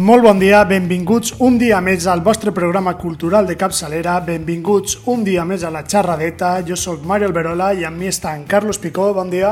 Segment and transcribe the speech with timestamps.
[0.00, 5.20] Molt bon dia, benvinguts un dia més al vostre programa cultural de capçalera, benvinguts un
[5.26, 8.78] dia més a la xerradeta, jo sóc Mario Alberola i amb mi està en Carlos
[8.80, 9.50] Picó, bon dia.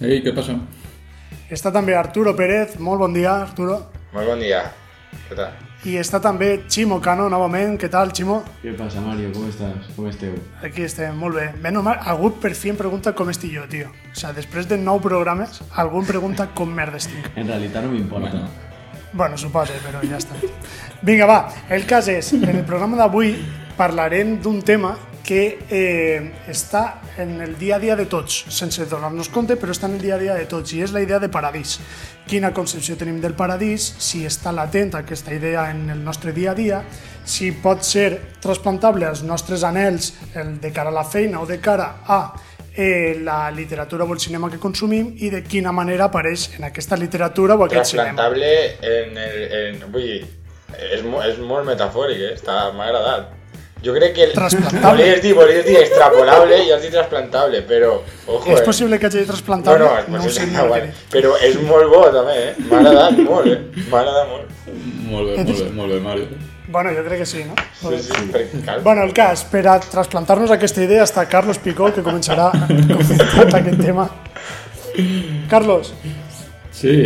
[0.00, 0.56] Ei, què passa?
[1.52, 3.76] Està també Arturo Pérez, molt bon dia, Arturo.
[4.16, 4.62] Molt bon dia,
[5.28, 5.60] què tal?
[5.84, 7.76] I està també Ximo Cano, novament.
[7.76, 8.38] Què tal, Ximo?
[8.64, 9.28] Què passa, Mario?
[9.36, 9.92] Com estàs?
[9.94, 10.40] Com esteu?
[10.64, 11.50] Aquí estem, molt bé.
[11.60, 13.92] Bé, mal, algú per fi em pregunta com estic jo, tio.
[13.92, 17.28] O sigui, sea, després de nou programes, algú em pregunta com merda estic.
[17.36, 18.30] en realitat no m'importa.
[18.30, 18.72] Bueno.
[19.16, 20.34] Bueno, suposo, però ja està.
[21.06, 21.36] Vinga, va,
[21.70, 23.36] el cas és, en el programa d'avui
[23.78, 24.90] parlarem d'un tema
[25.24, 26.18] que eh,
[26.50, 30.02] està en el dia a dia de tots, sense donar-nos compte, però està en el
[30.02, 31.76] dia a dia de tots, i és la idea de paradís.
[32.26, 36.58] Quina concepció tenim del paradís, si està latent aquesta idea en el nostre dia a
[36.58, 36.82] dia,
[37.24, 41.60] si pot ser transplantable als nostres anells el de cara a la feina o de
[41.62, 42.24] cara a
[42.76, 46.96] eh, la literatura o el cinema que consumim i de quina manera apareix en aquesta
[46.96, 48.26] literatura o aquest cinema.
[48.26, 49.44] en el...
[49.54, 50.20] En, vull dir,
[50.74, 52.58] és, és molt metafòric, eh?
[52.74, 53.32] m'ha agradat.
[53.84, 54.24] Jo crec que...
[54.26, 54.56] El...
[54.82, 57.98] Volies dir, volies dir extrapolable i has dit trasplantable, però...
[58.26, 58.64] Ojo, és eh?
[58.64, 59.84] possible que hagi trasplantable?
[59.84, 60.90] no, és possible, no no, vale.
[61.12, 62.66] Però és molt bo, també, eh?
[62.70, 63.86] M'ha agradat molt, eh?
[63.86, 64.58] M'ha agradat molt.
[65.04, 66.42] Molt bé, molt bé, molt bé, Mario.
[66.74, 67.54] Bueno, jo crec que sí, no?
[67.92, 68.02] Sí,
[68.50, 68.80] sí, cal.
[68.82, 73.78] Bueno, el cas, per a trasplantar-nos aquesta idea està Carlos Picó, que començarà comentant aquest
[73.78, 74.08] tema.
[75.52, 75.92] Carlos.
[76.74, 76.96] Sí,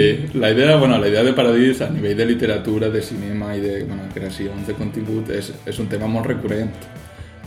[0.40, 3.74] la idea, bueno, la idea de Paradís a nivell de literatura, de cinema i de
[3.84, 6.72] bueno, creacions de contingut és, és un tema molt recurrent.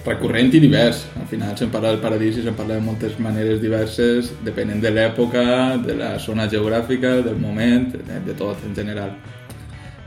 [0.05, 1.07] Recurrent i divers.
[1.17, 4.93] Al final se'n parla del Paradís i se'n parla de moltes maneres diverses, depenent de
[4.93, 5.47] l'època,
[5.81, 9.17] de la zona geogràfica, del moment, de, de tot en general.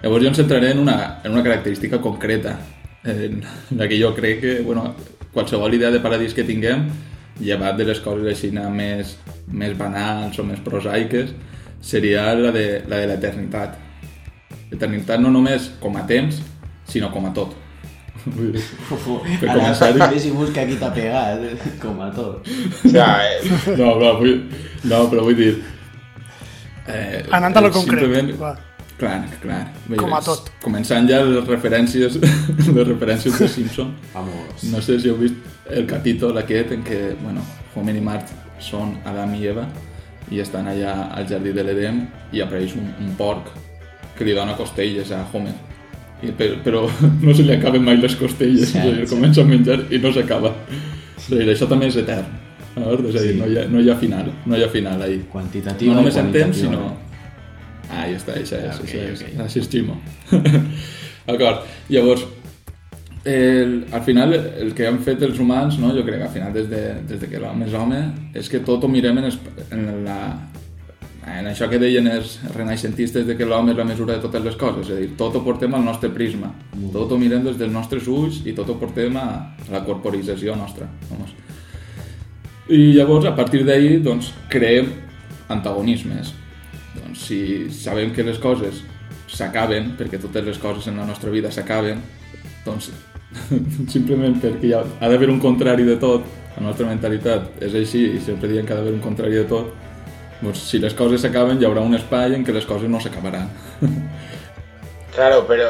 [0.05, 2.59] Llavors jo em centraré en una, en una característica concreta,
[3.09, 3.39] en
[3.77, 4.91] la que jo crec que bueno,
[5.33, 6.83] qualsevol idea de paradís que tinguem,
[7.41, 9.15] llevat de les coses així més,
[9.49, 11.31] més banals o més prosaiques,
[11.81, 13.79] seria la de la de l'eternitat.
[14.75, 16.43] L'eternitat no només com a temps,
[16.85, 17.57] sinó com a tot.
[18.29, 18.93] Uf,
[19.41, 20.11] ara començar...
[20.21, 21.73] si busca qui t'ha pegat, eh?
[21.81, 22.45] com a tot.
[22.93, 23.41] Ja, eh?
[23.81, 24.37] No, però vull,
[24.85, 25.51] no, però vull dir...
[26.93, 28.53] Eh, Anant a lo concret, va.
[28.97, 29.73] Clar, clar.
[29.89, 30.53] Bé, Com a tot.
[30.63, 33.91] Començant ja les referències, les referències de Simpson.
[34.13, 34.63] Vamos.
[34.71, 35.41] No sé si heu vist
[35.71, 37.43] el capítol aquest en què, bueno,
[37.75, 38.31] Homer i Mart
[38.63, 39.67] són Adam i Eva
[40.33, 43.51] i estan allà al jardí de l'Edem i apareix un, un porc
[44.17, 45.57] que li dona costelles a Homer.
[46.23, 46.85] I per, però
[47.27, 48.69] no se li acaben mai les costelles.
[48.71, 49.09] Sí, sí.
[49.11, 50.55] Comença a menjar i no s'acaba.
[51.25, 51.41] Sí.
[51.49, 52.31] això també és etern.
[52.79, 52.93] No?
[53.09, 53.41] és a dir, sí.
[53.41, 54.31] no, hi ha, no hi ha final.
[54.47, 55.19] No hi ha final ahí.
[55.35, 56.93] Quantitativa no només en temps, sinó
[57.95, 59.85] Ah, ja està, això ja, ah, okay, això
[61.25, 61.39] Okay.
[61.39, 62.25] D'acord, llavors,
[63.25, 65.95] el, al final el que han fet els humans, no?
[65.97, 68.01] jo crec que al final des de, des de que l'home és home,
[68.37, 69.39] és que tot ho mirem en, es,
[69.73, 70.19] en, la,
[71.39, 74.59] en això que deien els renaixentistes de que l'home és la mesura de totes les
[74.65, 76.91] coses, és a dir, tot ho portem al nostre prisma, mm.
[76.99, 79.27] tot ho mirem des dels nostres ulls i tot ho portem a,
[79.57, 80.91] a la corporització nostra.
[81.09, 81.33] Vamos.
[82.69, 84.93] I llavors, a partir d'ahir, doncs, creem
[85.49, 86.35] antagonismes
[86.95, 88.81] doncs si sabem que les coses
[89.35, 92.03] s'acaben, perquè totes les coses en la nostra vida s'acaben,
[92.67, 92.91] doncs
[93.95, 98.05] simplement perquè hi ha, ha d'haver un contrari de tot, la nostra mentalitat és així
[98.15, 99.73] i sempre diem que ha d'haver un contrari de tot,
[100.43, 103.51] doncs si les coses s'acaben hi haurà un espai en què les coses no s'acabaran.
[105.15, 105.69] Claro, però...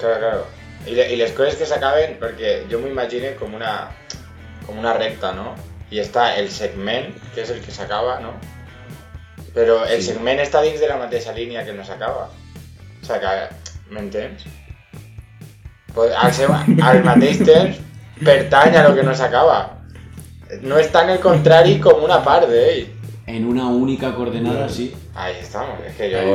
[0.00, 0.46] Claro, claro.
[0.84, 3.76] I, I les coses que s'acaben, perquè jo m'imagino com una,
[4.66, 5.52] com una recta, ¿no?
[5.94, 8.32] I està el segment, que és el que s'acaba, ¿no?
[9.56, 10.10] Pero el sí.
[10.10, 12.28] está está de la esa línea que nos acaba.
[13.00, 14.44] O sea que, entiendes?
[15.94, 17.20] Pues al, al
[18.22, 19.78] pertaña lo que nos acaba.
[20.60, 22.90] No está en el contrario como una par de.
[23.26, 24.94] En una única coordenada, sí.
[25.14, 26.26] Ahí estamos, es que yo ahí,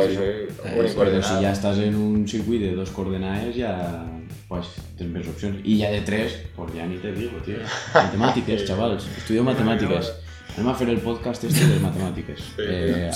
[0.76, 4.03] único soy Pero Si ya estás en un circuito de dos coordenadas, ya
[4.50, 4.68] pues
[4.98, 5.62] tienes más opciones.
[5.64, 7.58] Y ya de tres, pues ya ni te digo, tío.
[7.94, 9.06] Matemáticas, chavales.
[9.16, 10.12] Estudio matemáticas.
[10.58, 12.40] Vamos a hacer el podcast este de matemáticas.
[12.59, 13.09] Eh,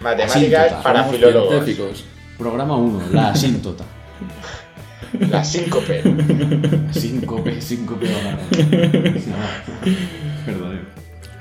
[0.00, 1.16] Matemáticas para tota.
[1.16, 2.04] filólogos.
[2.38, 3.84] Programa 1, la asíntota.
[5.30, 6.02] La síncope.
[6.02, 8.06] La síncope, síncope.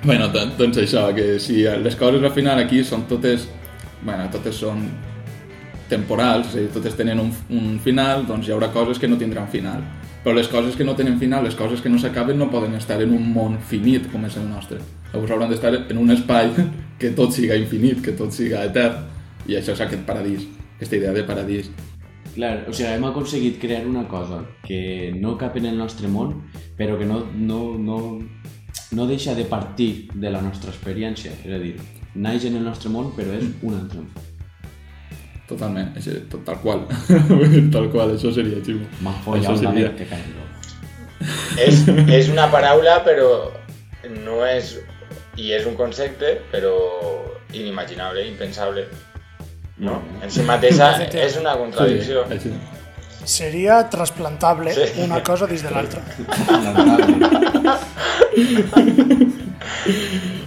[0.03, 3.47] Bueno, entonces això, que si les coses al final aquí son totes...
[4.01, 4.89] bueno, totes son
[5.87, 9.81] temporales, entonces tienen totes un, final, doncs habrá haurà que no tendrán final.
[10.23, 13.01] però les coses que no tenen final, les coses que no s'acaben, no poden estar
[13.01, 14.77] en un món finit com és el nostre.
[15.11, 16.51] Llavors hauran d'estar en un espai
[17.01, 19.07] que tot siga infinit, que tot siga etern.
[19.49, 20.43] I això és aquest paradís,
[20.75, 21.71] aquesta idea de paradís.
[22.35, 26.37] Clar, o sigui, hem aconseguit crear una cosa que no cap en el nostre món,
[26.77, 27.99] però que no, no, no,
[28.93, 31.33] no deixa de partir de la nostra experiència.
[31.43, 31.79] És a dir,
[32.15, 33.63] naix en el nostre món, però és mm.
[33.67, 34.29] un altre món.
[35.51, 35.99] Totalmente,
[36.45, 36.85] tal cual.
[37.73, 38.85] tal cual, eso sería chivo.
[39.01, 39.39] Más que
[41.61, 43.51] es, es una parábola, pero
[44.23, 44.79] no es.
[45.35, 48.85] Y es un concepto, pero inimaginable, impensable.
[49.77, 50.01] ¿No?
[50.19, 52.27] en Encima de esa, es una contradicción.
[53.25, 54.73] Sería trasplantable
[55.03, 56.01] una cosa desde la otra.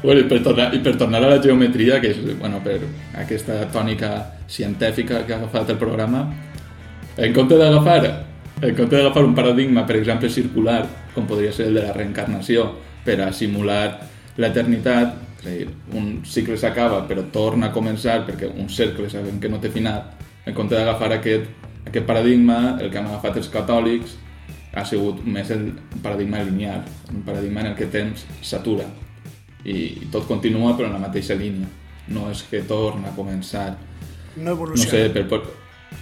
[0.02, 2.78] bueno, i, per tornar, I per tornar a la geometria, que és bueno, per
[3.22, 4.12] aquesta tònica
[4.50, 6.25] científica que ha agafat el programa,
[7.16, 8.00] en compte d'agafar
[8.64, 10.84] en compte d'agafar un paradigma, per exemple, circular,
[11.14, 12.64] com podria ser el de la reencarnació,
[13.05, 13.99] per a simular
[14.40, 19.37] l'eternitat, és a dir, un cicle s'acaba però torna a començar perquè un cercle sabem
[19.40, 20.00] que no té final,
[20.46, 21.50] en compte d'agafar aquest,
[21.90, 24.16] aquest paradigma, el que han agafat els catòlics,
[24.75, 25.69] ha sigut més el
[26.03, 26.82] paradigma lineal,
[27.15, 28.87] un paradigma en el que el temps s'atura
[29.65, 31.69] i tot continua però en la mateixa línia.
[32.12, 33.71] No és que torna a començar.
[34.37, 34.85] No evoluciona.
[34.85, 35.38] No sé, per, per,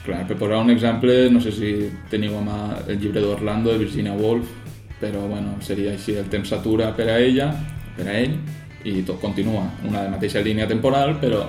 [0.02, 1.70] clar, per posar un exemple, no sé si
[2.10, 2.56] teniu a mà
[2.88, 4.50] el llibre d'Orlando de Virginia Woolf,
[4.98, 7.52] però bueno, seria així, el temps s'atura per a ella,
[7.94, 8.34] per a ell,
[8.88, 11.44] i tot continua, una de mateixa línia temporal, però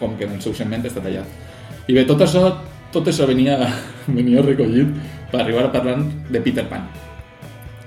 [0.00, 1.40] com que en el seu segment està tallat.
[1.86, 2.46] I bé, tot això,
[2.94, 3.60] tot això venia,
[4.18, 4.90] venia recollit
[5.32, 6.84] para arriba para atrás de Peter Pan.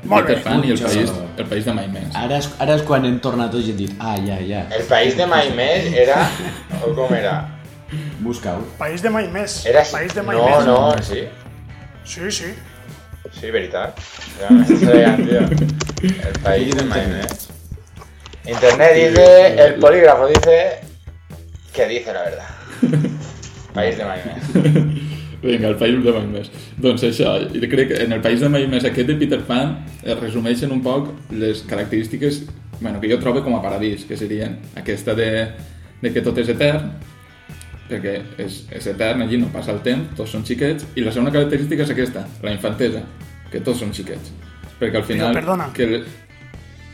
[0.02, 3.06] Peter Pan y el país, el país de mai Ahora es cuando ara és quan
[3.06, 3.20] hem
[4.00, 4.66] ah, ya, ya.
[4.78, 5.54] El país de mai
[5.96, 6.28] era...
[6.84, 7.52] o cómo era?
[8.20, 9.66] busca País de mai més.
[9.66, 9.84] Era...
[9.92, 11.24] País de mai no, No, sí.
[12.04, 12.52] Sí, sí.
[13.40, 13.98] Sí, veritat.
[14.50, 17.06] El país de mai
[18.46, 20.80] Internet dice, el polígrafo dice
[21.74, 22.50] que dice la verdad.
[23.74, 24.54] País de Maimes.
[25.46, 26.48] Vinga, el país de mai més.
[26.82, 27.36] Doncs això,
[27.72, 30.74] crec que en el país de mai més aquest de Peter Pan es eh, resumeixen
[30.74, 32.44] un poc les característiques
[32.82, 35.30] bueno, que jo trobo com a paradís, que serien aquesta de,
[36.02, 36.90] de que tot és etern,
[37.88, 41.32] perquè és, és etern, allí no passa el temps, tots són xiquets, i la segona
[41.32, 43.06] característica és aquesta, la infantesa,
[43.54, 44.34] que tots són xiquets.
[44.82, 45.32] Perquè al final...
[45.32, 46.04] Però, perdona, que...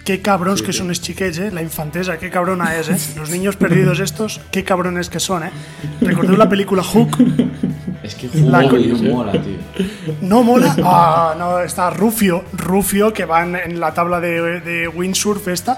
[0.05, 0.79] Que cabrons sí, que sí.
[0.81, 1.49] són els xiquets, eh?
[1.53, 2.97] La infantesa, que cabrona és, eh?
[3.19, 5.51] Los niños perdidos estos, que cabrones que són, eh?
[6.01, 7.19] Recordeu la pel·lícula Hook?
[8.03, 9.85] Es que no mola, tío.
[10.21, 10.75] No mola.
[10.83, 12.43] Ah, no, está Rufio.
[12.53, 15.77] Rufio, que van en la tabla de, de windsurf esta.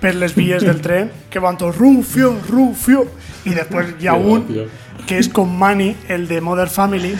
[0.00, 3.06] Perles les del tren, que van todos Rufio, Rufio.
[3.44, 4.68] Y después Yaun,
[5.06, 7.16] que es con Manny, el de Mother Family,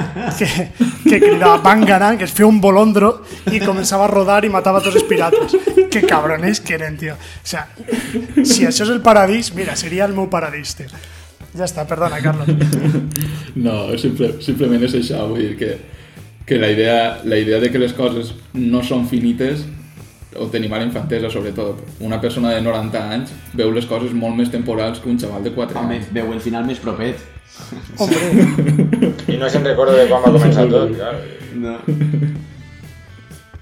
[1.08, 4.82] que, que a Bangaran, que fue un bolondro y comenzaba a rodar y mataba a
[4.82, 5.56] todos piratas.
[5.90, 7.14] Qué cabrones quieren, tío.
[7.14, 7.68] O sea,
[8.44, 10.86] si eso es el paradis mira, sería el meu paradis tío.
[11.58, 12.46] Ja està, perdona, Carlos.
[13.60, 15.72] No, simple, simplement és això, vull dir que,
[16.46, 19.64] que la, idea, la idea de que les coses no són finites
[20.38, 21.80] ho tenim a la infantesa, sobretot.
[22.06, 25.50] Una persona de 90 anys veu les coses molt més temporals que un xaval de
[25.56, 26.06] 4 anys.
[26.06, 27.26] Home, veu el final més propet.
[27.98, 29.10] Hombre.
[29.34, 31.10] I no se'n recorda de quan va començar tot, Ja.
[31.58, 31.74] No.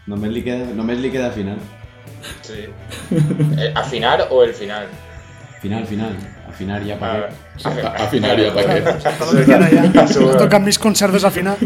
[0.09, 1.57] Només li queda, només li queda final.
[2.45, 2.67] Sí.
[3.17, 4.87] Eh, Afinar o el final?
[5.61, 6.13] Final, final.
[6.47, 7.23] Al final ja pagué.
[7.65, 8.79] A, ah, final ja pagué.
[10.39, 11.57] Tot que hem vist concert final.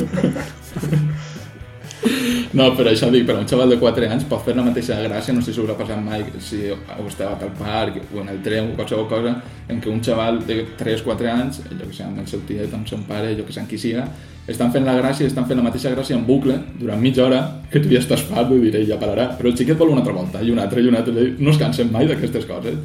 [2.52, 5.32] No, però això dic, per un xaval de 4 anys pot fer la mateixa gràcia,
[5.32, 8.42] no sé si us ha passat mai, si heu estat al parc o en el
[8.44, 9.30] tren o qualsevol cosa,
[9.72, 12.88] en què un xaval de 3-4 anys, jo que sé, amb el seu tiet, amb
[12.90, 14.04] son pare, jo que sé, amb qui siga,
[14.52, 17.40] estan fent la gràcia, estan fent la mateixa gràcia en bucle durant mitja hora,
[17.72, 20.18] que tu ja estàs fart, vull dir, ja pararà, però el xiquet vol una altra
[20.18, 22.76] volta, i una altra, i una altra, no es cansen mai d'aquestes coses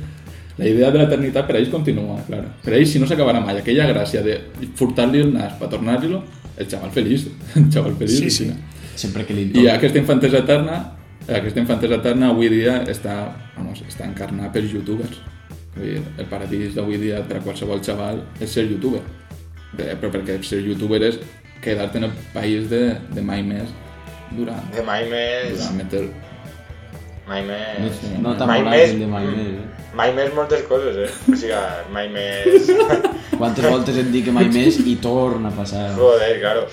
[0.58, 2.48] la idea de l'eternitat per a ells continua, claro.
[2.66, 4.38] Per a ells, si no s'acabarà mai, aquella gràcia de
[4.80, 6.24] furtar-li el nas per tornar-li-lo,
[6.58, 8.18] el xaval feliç, el xaval feliç.
[8.20, 8.48] Sí, sí.
[8.52, 8.58] No?
[8.98, 9.48] Sempre que li...
[9.62, 10.80] I aquesta infantesa eterna,
[11.28, 13.20] aquesta infantesa eterna avui dia està,
[13.60, 15.22] vamos, està encarnada per youtubers.
[15.78, 19.04] Dir, el paradís d'avui dia per a qualsevol xaval és ser youtuber.
[19.78, 21.20] Però perquè ser youtuber és
[21.62, 23.70] quedar-te en el país de, de mai més
[24.34, 24.66] durant...
[24.74, 25.54] De mai més...
[25.60, 26.08] Durant meter
[27.28, 27.92] Maime...
[28.22, 29.60] No, tan no el de Maime, mm, eh?
[29.94, 31.34] Maime és moltes coses, eh?
[31.34, 31.58] O sigui,
[31.92, 32.22] Maime
[32.54, 32.70] és...
[33.38, 35.90] Quantes voltes em dic que Maime és torna a pasar.
[35.98, 36.64] Joder, claro.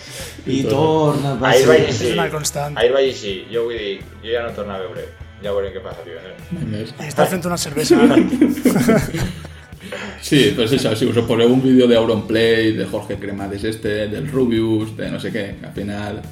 [0.46, 1.56] Y torna a pasar.
[1.56, 2.06] Ahir vaig així.
[2.10, 2.78] És una constant.
[2.78, 5.08] Ahir vaig yo Jo vull dir, jo ja no torno a veure.
[5.42, 6.22] Ja veurem què passa, tio.
[6.22, 6.86] Eh?
[7.08, 7.98] Estàs fent una cerveza.
[8.04, 8.22] ara.
[10.24, 14.26] Sí, pues eso, si os poneu un vídeo de Auronplay, de Jorge Cremades este, del
[14.32, 16.22] Rubius, de no sé qué, al final...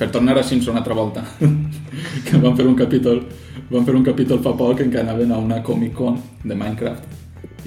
[0.00, 1.22] Per tornar a Simpson otra vuelta.
[1.38, 3.24] que van por un capítulo.
[3.72, 7.18] Vam fer un capítol fa poc en què anaven a una Comic Con de Minecraft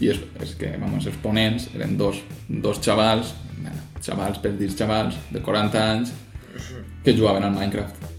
[0.04, 2.18] i és, és que, vamos, els ponents eren dos,
[2.50, 3.34] dos xavals,
[4.04, 6.12] xavals per dir xavals, de 40 anys,
[7.06, 8.10] que jugaven al Minecraft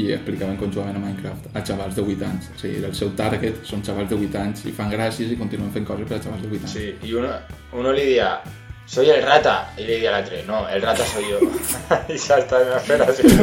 [0.00, 2.46] i explicaven com jugaven a Minecraft a xavals de 8 anys.
[2.54, 5.72] O sigui, el seu target són xavals de 8 anys i fan gràcies i continuen
[5.74, 6.76] fent coses per a xavals de 8 anys.
[6.78, 7.36] Sí, i una,
[7.80, 8.30] una li dia,
[8.88, 11.44] soy el rata, i li dia l'altre, no, el rata soy yo.
[12.14, 13.36] I s'està fent així.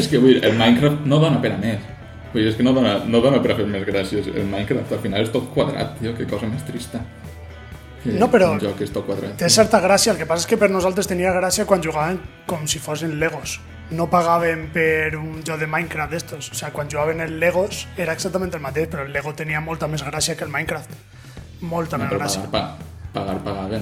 [0.00, 1.96] És que vull dir, el Minecraft no dona per a més.
[2.32, 5.32] Pues es que no dona, no dona para hacerme gracias el Minecraft, al final es
[5.32, 6.98] todo cuadrado, tío, qué cosa más triste.
[8.04, 8.52] no, pero...
[8.52, 9.34] un que esto cuadrado.
[9.34, 12.20] Te té certa gracia, el que pasa es que per nosaltres tenía gracia cuando jugaban
[12.46, 13.60] como si fuesen Legos.
[13.90, 16.52] No pagaban por un yo de Minecraft estos.
[16.52, 19.88] O sea, cuando jugaban en Legos era exactamente el mateix, pero el Lego tenía molta
[19.88, 20.90] más gracia que el Minecraft.
[21.62, 22.44] Molta no, gracia.
[22.48, 22.76] pagar,
[23.12, 23.80] Pagar, pagar,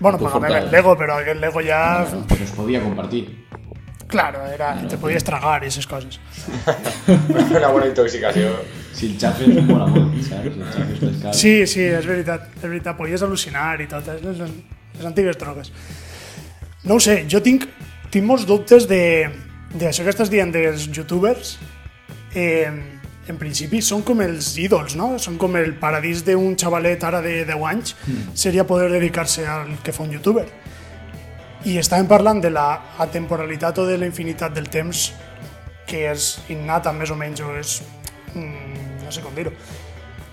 [0.00, 2.04] bueno, pues pagar el Lego, pero el Lego ya...
[2.26, 3.48] Pero no, podía compartir.
[4.10, 6.18] Claro, era, te podías tragar y esas cosas.
[7.50, 8.50] Una bona intoxicació.
[8.92, 10.58] Si el xafe és molt amor, ¿sabes?
[11.00, 14.56] El Sí, sí, és veritat, és veritat, podies al·lucinar i tot, les, les,
[14.98, 15.70] les antigues drogues.
[16.90, 17.68] No ho sé, jo tinc,
[18.10, 19.00] tinc molts dubtes de,
[19.78, 21.54] de això que estàs dient dels youtubers.
[22.34, 22.66] Eh,
[23.30, 25.12] en principi són com els ídols, no?
[25.22, 28.32] Són com el paradís d'un xavalet ara de 10 anys, mm.
[28.34, 30.48] seria poder dedicar-se al que fa un youtuber.
[31.60, 32.68] I estàvem parlant de la
[33.04, 35.10] atemporalitat o de la infinitat del temps
[35.90, 37.82] que és innata més o menys o és,
[38.32, 39.52] mm, no sé com dir-ho,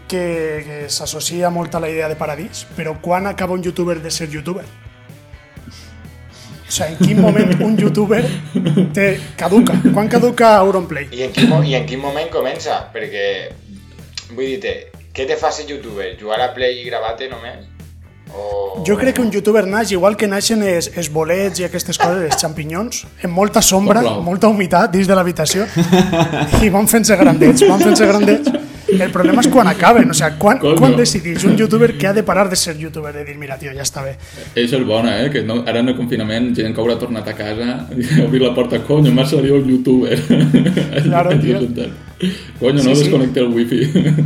[0.08, 0.24] que,
[0.64, 4.30] que s'associa molt a la idea de paradís, però quan acaba un youtuber de ser
[4.32, 4.64] youtuber?
[6.68, 8.22] O sigui, en quin moment un youtuber
[8.96, 9.76] te caduca?
[9.94, 11.10] Quan caduca Auronplay?
[11.12, 12.86] I en quin, I en quin moment comença?
[12.94, 13.28] Perquè,
[14.32, 14.80] vull dir-te,
[15.12, 16.14] què te fa ser youtuber?
[16.20, 17.68] Jugar a Play i gravar-te només?
[18.86, 22.22] Jo crec que un youtuber naix, igual que naixen els, els bolets i aquestes coses,
[22.30, 25.66] els xampinyons, amb molta sombra, oh, molta humitat dins de l'habitació,
[26.64, 28.54] i van fent-se grandets, van fent-se grandets.
[28.98, 30.78] El problema és quan acaben, o sigui, sea, quan, Coño.
[30.80, 33.74] quan decidís un youtuber que ha de parar de ser youtuber de dir, mira, tio,
[33.76, 34.14] ja està bé.
[34.56, 35.30] Això és bona, eh?
[35.34, 38.54] Que no, ara en el confinament gent que haurà tornat a casa i obrir la
[38.56, 40.22] porta, coño, m'ha seria un youtuber.
[41.10, 41.60] Claro, tio.
[42.62, 43.00] Coño, no sí, sí.
[43.04, 43.88] desconnecte el wifi.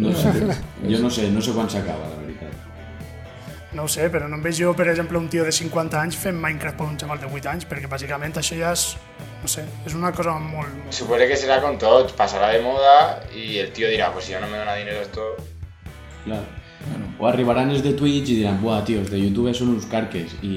[0.00, 0.30] No sé,
[0.88, 2.06] jo no sé, no sé quan s'acaba,
[3.72, 6.16] no ho sé, però no em veig jo, per exemple, un tio de 50 anys
[6.18, 8.86] fent Minecraft per un xaval de 8 anys, perquè bàsicament això ja és,
[9.42, 10.74] no sé, és una cosa molt...
[10.84, 11.26] molt...
[11.30, 12.96] que serà com tot, passarà de moda
[13.32, 15.34] i el tio dirà, pues si ja no me dona diners esto...
[16.26, 16.42] Clar.
[16.80, 19.84] Bueno, o arribaran els de Twitch i diran, buah, tio, els de YouTube són uns
[19.88, 20.54] carques i,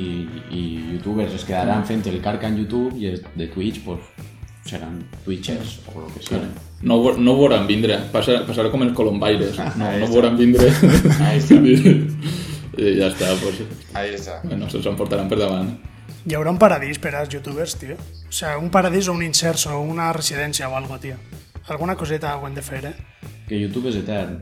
[0.56, 0.60] i
[0.94, 1.88] youtubers es quedaran mm.
[1.90, 4.00] fent el carca en YouTube i els de Twitch, pues,
[4.66, 6.48] seran twitchers o el que sigui.
[6.88, 10.72] No, no ho veuran vindre, passarà, passarà com els Colombaires, no, no ho veuran vindre.
[11.28, 11.60] Ahí está.
[12.74, 13.86] I ja està, doncs...
[13.94, 14.40] Ahí està.
[14.44, 15.68] Bueno, se'ls emportaran per davant.
[16.26, 17.98] Hi haurà un paradís per als youtubers, tio.
[18.30, 21.20] O sigui, un paradís o un insert o una residència o alguna tio.
[21.70, 23.30] Alguna coseta ho hem de fer, eh?
[23.48, 24.40] Que YouTube és etern.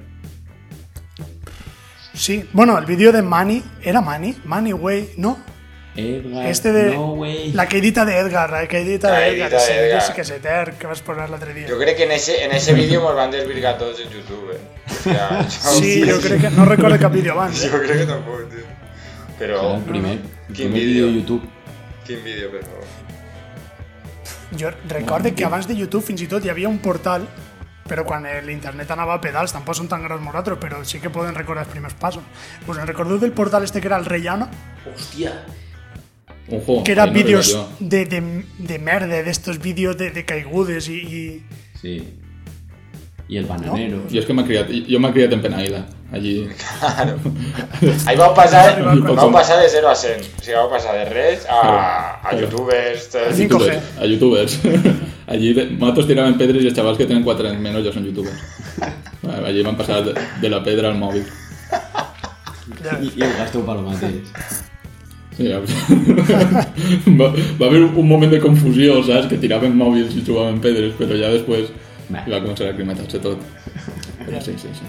[2.13, 3.59] Sí, bueno, el vídeo de Manny,
[3.91, 4.33] era Manny?
[4.45, 5.35] Manny Way, no?
[5.95, 6.95] Este de.
[6.95, 7.51] No, güey.
[7.51, 9.59] La queridita de Edgar, la queridita de Edgar.
[9.59, 11.67] Sí, que se ter, que vas poner la lotería.
[11.67, 14.51] Yo creo que en ese, en ese vídeo nos van desvirgar todos en YouTube.
[14.53, 15.09] Eh?
[15.49, 16.49] sí, yo creo que.
[16.49, 17.51] No recuerdo qué vídeo van.
[17.51, 17.55] ¿eh?
[17.61, 18.59] Yo creo que tampoco, tío.
[19.37, 19.79] Pero.
[19.85, 20.21] primero,
[20.53, 21.43] sea, vídeo YouTube.
[22.07, 22.85] ¿Qué vídeo, por favor.
[24.53, 24.69] Yo
[25.35, 27.27] que antes de YouTube fins ya había un portal
[27.85, 31.35] cuando cuando Internet andaba a pedales, tampoco son tan grandes moratros, pero sí que pueden
[31.35, 32.23] recordar primeros pasos.
[32.65, 34.49] Bueno, recuerdo del portal este que era el rellano…
[34.95, 35.43] ¡Hostia!
[36.49, 40.93] Ojo, que eran vídeos de, de, de, merde, de estos vídeos de, de, caigudes y,
[41.03, 41.43] y,
[41.79, 42.03] Sí.
[43.27, 44.01] Y el bananero.
[44.09, 46.49] Yo es que me he criado, yo me en Penaila, allí.
[46.81, 47.17] Claro.
[48.05, 48.95] Ahí va a pasar, a
[49.61, 50.13] de 0 a 100.
[50.39, 53.15] O sea, vamos a pasar de red a, youtubers.
[53.15, 53.79] A youtubers.
[53.99, 54.59] A youtubers.
[55.27, 58.35] Allí matos tiraban pedras y los chavales que tienen 4 años menos ya son youtubers.
[59.45, 61.23] Allí van a pasar de, la pedra al móvil.
[63.01, 63.93] y, el gasto para los
[65.37, 65.57] Sí, va,
[67.29, 69.27] a haber un momento de confusión, ¿sabes?
[69.27, 69.77] Que tiraban si
[70.19, 71.71] y en pedres, pero ya después
[72.27, 73.37] iba a comenzar a climatarse todo.
[74.25, 74.81] Pero sí, sí, sí.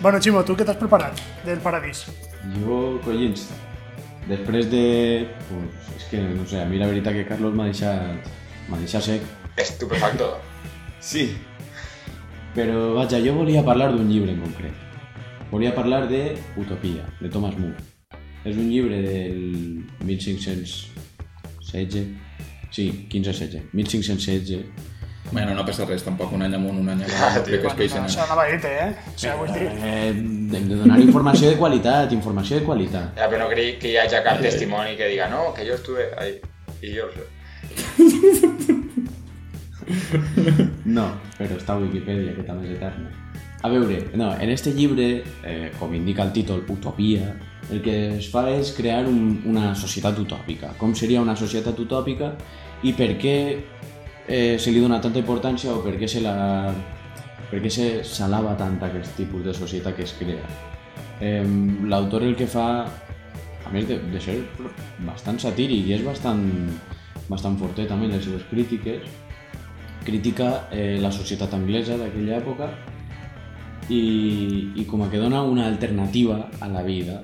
[0.00, 2.12] Bueno, ¿tú ¿qué te has preparado del paraíso?
[2.64, 3.48] Yo, collins,
[4.26, 5.26] después de...
[5.48, 5.62] Pues,
[6.02, 8.14] es que, no sé, a mí la verita que Carlos me ha dejado
[8.86, 9.00] seco.
[9.02, 9.20] sec.
[9.56, 10.38] Estupefacto.
[11.00, 11.36] Sí.
[12.56, 14.42] yo volía a hablar de un libro en
[15.50, 17.76] Volía a hablar de Utopía, de Thomas Moore.
[18.46, 19.40] És un llibre del
[20.06, 22.04] 1516,
[22.70, 24.66] sí, 15-16, 1516.
[25.30, 27.10] Bueno, no passa res, tampoc un any amunt, un any amunt.
[27.24, 28.04] Ah, tio, bueno, no, eh?
[28.06, 28.92] això anava a dir eh?
[29.16, 29.66] Sí, vull dir.
[29.66, 33.10] Eh, hem de donar informació de qualitat, informació de qualitat.
[33.18, 34.46] Ja, però no crec que hi hagi cap eh.
[34.48, 36.38] testimoni que diga no, que jo estuve ahí,
[36.82, 37.26] i jo sé.
[40.84, 41.04] No,
[41.38, 43.10] però està a Wikipedia, que també és eterna.
[43.64, 45.08] A veure, no, en este llibre,
[45.48, 47.30] eh, com indica el títol, Utopia,
[47.70, 50.70] el que es fa és crear un, una societat utòpica.
[50.80, 52.30] Com seria una societat utòpica
[52.88, 56.36] i per què eh, se li dona tanta importància o per què se la
[57.48, 60.48] per què se s'alava tant aquest tipus de societat que es crea.
[61.20, 61.44] Eh,
[61.88, 64.40] L'autor el que fa, a més de, de ser
[65.06, 66.42] bastant satíric i és bastant,
[67.28, 69.08] bastant fortet també les seves crítiques,
[70.04, 72.68] critica eh, la societat anglesa d'aquella època
[73.92, 74.02] i,
[74.78, 77.22] i com a que dona una alternativa a la vida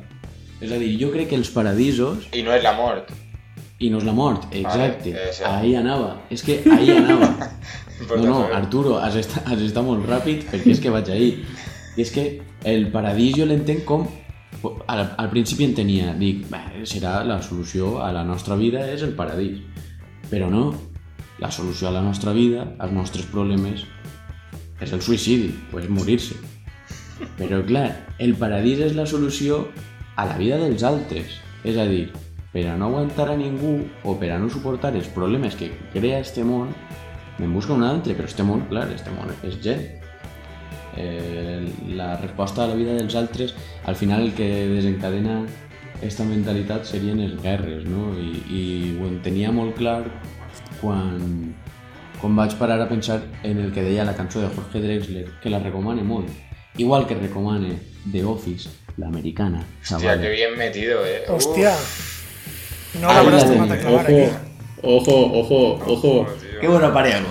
[0.65, 2.25] és a dir, jo crec que els paradisos...
[2.33, 3.11] I no és la mort.
[3.85, 5.11] I no és la mort, exacte.
[5.13, 6.15] Vale, eh, ahir anava.
[6.33, 7.29] És que ahir anava.
[8.17, 11.33] no, no, Arturo, has estat, has estat molt ràpid perquè és que vaig ahir.
[11.99, 12.25] I és que
[12.73, 14.07] el paradís jo l'entenc com...
[14.65, 16.15] Al, al principi tenia.
[16.17, 19.59] dic, bé, serà la solució a la nostra vida és el paradís.
[20.31, 20.71] Però no,
[21.45, 23.85] la solució a la nostra vida, als nostres problemes,
[24.81, 26.39] és el suïcidi, pues morir-se.
[27.37, 27.91] Però clar,
[28.25, 29.67] el paradís és la solució
[30.17, 31.41] a la vida dels altres.
[31.65, 32.11] És a dir,
[32.53, 36.21] per a no aguantar a ningú o per a no suportar els problemes que crea
[36.23, 36.71] este món,
[37.41, 39.85] me'n busca un altre, però este món, clar, este món és gent.
[40.97, 41.65] Eh,
[41.97, 43.55] la resposta a la vida dels altres,
[43.87, 45.41] al final el que desencadena
[45.97, 48.13] aquesta mentalitat serien les guerres, no?
[48.15, 48.63] I, i
[49.01, 50.05] ho entenia molt clar
[50.81, 51.55] quan,
[52.21, 55.51] quan vaig parar a pensar en el que deia la cançó de Jorge Drexler, que
[55.51, 56.31] la recomane molt.
[56.79, 57.75] Igual que recomane
[58.13, 59.65] The Office, la americana.
[59.91, 61.23] Hostia, ah, qué bien metido, eh.
[61.29, 61.75] Hostia.
[63.01, 64.35] No la habrás aquí.
[64.83, 65.39] Ojo, ojo,
[65.85, 65.93] ojo.
[65.93, 66.27] ojo
[66.61, 67.31] qué bueno pareamos.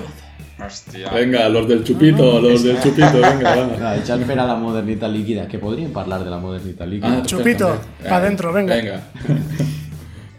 [0.63, 1.09] Hostia.
[1.11, 3.81] Venga, los del chupito, los del chupito, venga, vamos.
[3.81, 7.17] a la modernita líquida, que podrían hablar de la modernita líquida.
[7.17, 8.75] Ah, chupito, para adentro, venga.
[8.75, 9.01] Venga.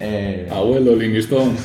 [0.01, 0.49] eh...
[0.51, 1.57] Abuelo, Linguistón.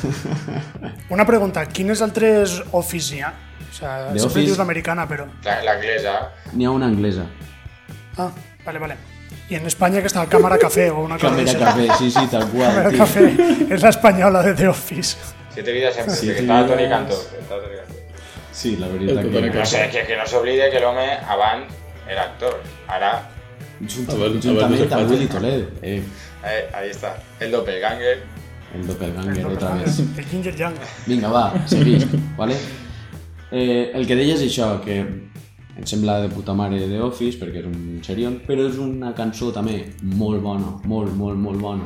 [1.08, 3.32] Una pregunta, ¿quién es el 3 oficia?
[3.70, 6.32] O sea, es oficial la americana pero La, inglesa.
[6.54, 7.26] ni a una inglesa
[8.18, 8.30] Ah,
[8.64, 8.96] vale, vale.
[9.48, 12.68] Y en España que está Cámara Café o una Cámara Café, sí, sí, tal cual.
[12.74, 13.36] Cámara Café
[13.70, 15.16] es la española de The Office.
[15.52, 17.18] Siete vidas en sí, que Tony Toni Cantor.
[18.52, 19.40] Sí, la verdad que...
[19.58, 21.64] No, sé, que, que no olvide que hombre Avan
[22.08, 23.28] era actor, Ahora.
[23.80, 25.68] Junta, juntament amb Willy Toledo.
[25.80, 26.02] Eh.
[26.44, 26.64] eh.
[26.74, 28.18] ahí está, el doppelganger.
[28.74, 30.00] El doppelganger, otra vez.
[30.18, 30.74] El Ginger Young.
[31.06, 32.04] Venga va, seguís,
[32.36, 32.56] vale?
[33.52, 35.00] Eh, el que deies això, que
[35.80, 39.14] em sembla de puta madre de Office, porque es un serión, pero eh, es una
[39.14, 41.84] canción también muy buena, muy, muy, muy buena.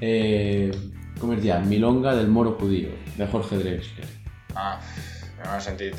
[0.00, 4.08] Eh, es Milonga del Moro Judío, de Jorge Drexler.
[4.56, 4.80] Ah,
[5.44, 5.96] no l'he sentido.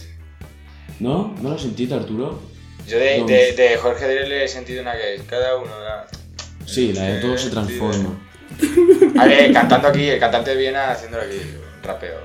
[1.00, 1.36] No?
[1.42, 2.40] No lo sentit, Arturo?
[2.88, 5.72] Yo de, Jorge Drexler he sentido una que es cada uno...
[5.84, 6.08] La...
[6.66, 8.20] Sí, la de todo se transforma.
[9.20, 12.16] A ver, cantando aquí, el cantante viene haciendo haciéndolo aquí, rapeo.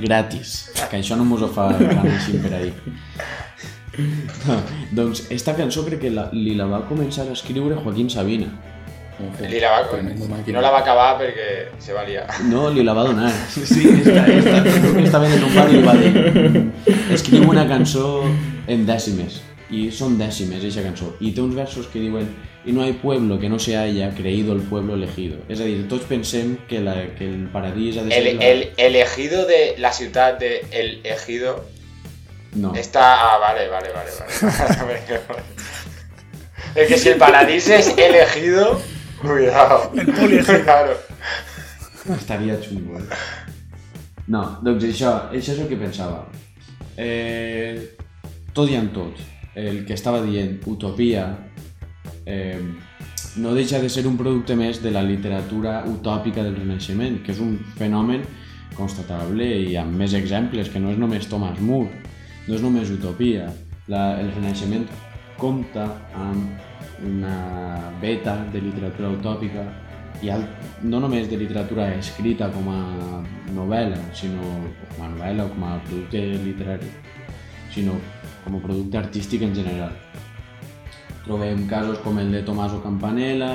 [0.00, 2.72] Gratis, que això no mos ho fa ahí
[5.30, 6.30] esta canción crec que la,
[6.66, 8.46] va a comenzar a escribir Joaquín Sabina.
[9.50, 9.80] Li la va,
[10.46, 13.32] no la va acabar porque se valía No, li la va donar.
[13.50, 18.22] Sí, esta, vez en un bar i una canción
[18.68, 21.16] en dècimes Y son dècimes, aquesta cançó.
[21.20, 22.28] Y tengo unos versos que diuen
[22.64, 25.36] y no hay pueblo que no se haya creído el pueblo elegido.
[25.48, 26.34] Es decir, todos tots
[26.68, 31.64] que, el paradís ha El, elegido de la ciudad, de El Ejido
[32.58, 32.74] No.
[32.74, 33.34] Está.
[33.34, 34.10] Ah, vale, vale, vale.
[34.16, 35.44] vale.
[36.74, 38.80] es que si el paladín es elegido.
[39.22, 39.92] Cuidado.
[39.96, 40.96] El poli Claro.
[42.16, 42.98] Estaría chungo.
[42.98, 43.04] eh?
[44.28, 46.26] No, doncs això, això és el que pensava.
[47.00, 47.78] Eh,
[48.54, 49.18] tot i en tot,
[49.58, 51.22] el que estava dient, utopia,
[52.26, 52.60] eh,
[53.42, 57.40] no deixa de ser un producte més de la literatura utòpica del Renaixement, que és
[57.44, 58.24] un fenomen
[58.76, 61.96] constatable i amb més exemples, que no és només Thomas Moore,
[62.48, 63.48] no és només utopia.
[63.88, 64.86] La, el Renaixement
[65.38, 65.84] compta
[66.16, 67.34] amb una
[68.02, 69.64] beta de literatura utòpica
[70.24, 70.48] i alt,
[70.82, 72.78] no només de literatura escrita com a
[73.54, 74.48] novel·la, sinó
[74.94, 76.88] com a novel·la o com a producte literari,
[77.74, 77.94] sinó
[78.44, 79.92] com a producte artístic en general.
[81.24, 83.52] Trobem casos com el de Tomaso Campanella,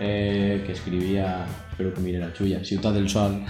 [0.00, 3.40] eh, que escrivia, espero que miré la xulla, Ciutat del Sol,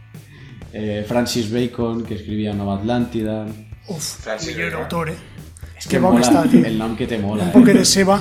[0.72, 3.44] eh, Francis Bacon, que escrivia Nova Atlàntida,
[3.88, 4.82] Uf, Francis millor Vega.
[4.82, 5.16] autor, eh?
[5.78, 6.70] És que, que mola, El eh.
[6.76, 7.44] nom que te mola.
[7.44, 7.52] Un eh?
[7.52, 8.16] poc de seva.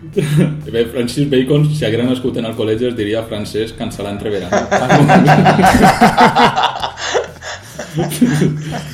[0.72, 4.48] Bé, Francis Bacon, si haguera nascut en el col·legi, es diria Francesc Cancelant Rivera.
[7.90, 8.06] Ah,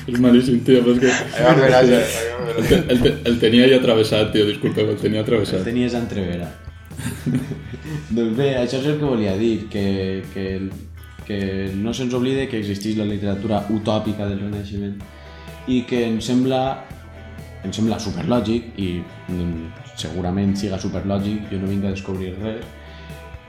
[0.08, 1.10] és malíssim, tio, però és que...
[1.44, 5.58] El, el, el, el tenia ja travessat, tio, disculpeu, el tenia travessat.
[5.58, 6.46] El tenies entrevera.
[8.16, 9.84] doncs bé, això és el que volia dir, que,
[10.32, 10.46] que,
[11.28, 11.40] que
[11.76, 14.96] no se'ns oblide que existeix la literatura utòpica del Renaixement
[15.66, 16.60] i que em sembla
[17.66, 22.64] em sembla superlògic i mm, segurament siga superlògic, jo no vinc a descobrir res,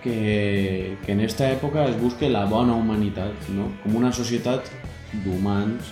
[0.02, 3.68] que, que en aquesta època es busque la bona humanitat, no?
[3.84, 4.72] com una societat
[5.26, 5.92] d'humans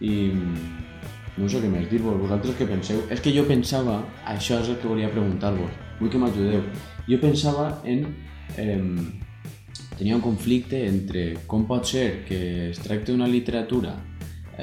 [0.00, 0.76] i mm,
[1.40, 3.00] no sé què més dir-vos, vosaltres què penseu?
[3.10, 6.64] És que jo pensava, això és el que volia preguntar-vos, vull que m'ajudeu,
[7.08, 8.04] jo pensava en...
[8.58, 8.78] Eh,
[9.96, 13.92] tenia un conflicte entre com pot ser que es tracta d'una literatura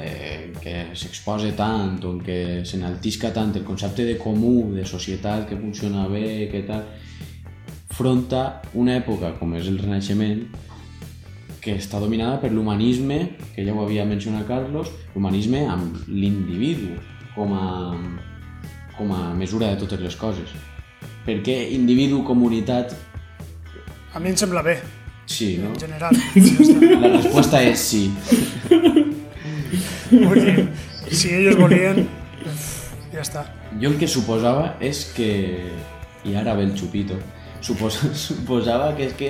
[0.00, 5.56] eh, que s'exposa tant o que s'enaltisca tant el concepte de comú, de societat, que
[5.58, 6.84] funciona bé, que tal,
[7.94, 10.42] fronta una època com és el Renaixement
[11.62, 13.16] que està dominada per l'humanisme,
[13.56, 16.94] que ja ho havia mencionat Carlos, l'humanisme amb l'individu
[17.34, 17.98] com a,
[18.96, 20.54] com a mesura de totes les coses.
[21.26, 22.94] Per què individu, comunitat...
[24.14, 24.78] A mi em sembla bé.
[25.28, 25.74] Sí, no?
[25.74, 26.22] En general.
[27.02, 28.06] La resposta és sí.
[31.10, 32.08] si ellos volían,
[33.12, 33.54] ya está.
[33.80, 35.68] Yo el que suposaba es que,
[36.24, 37.14] i ara ve el xupito,
[37.60, 39.28] supos, suposava que és que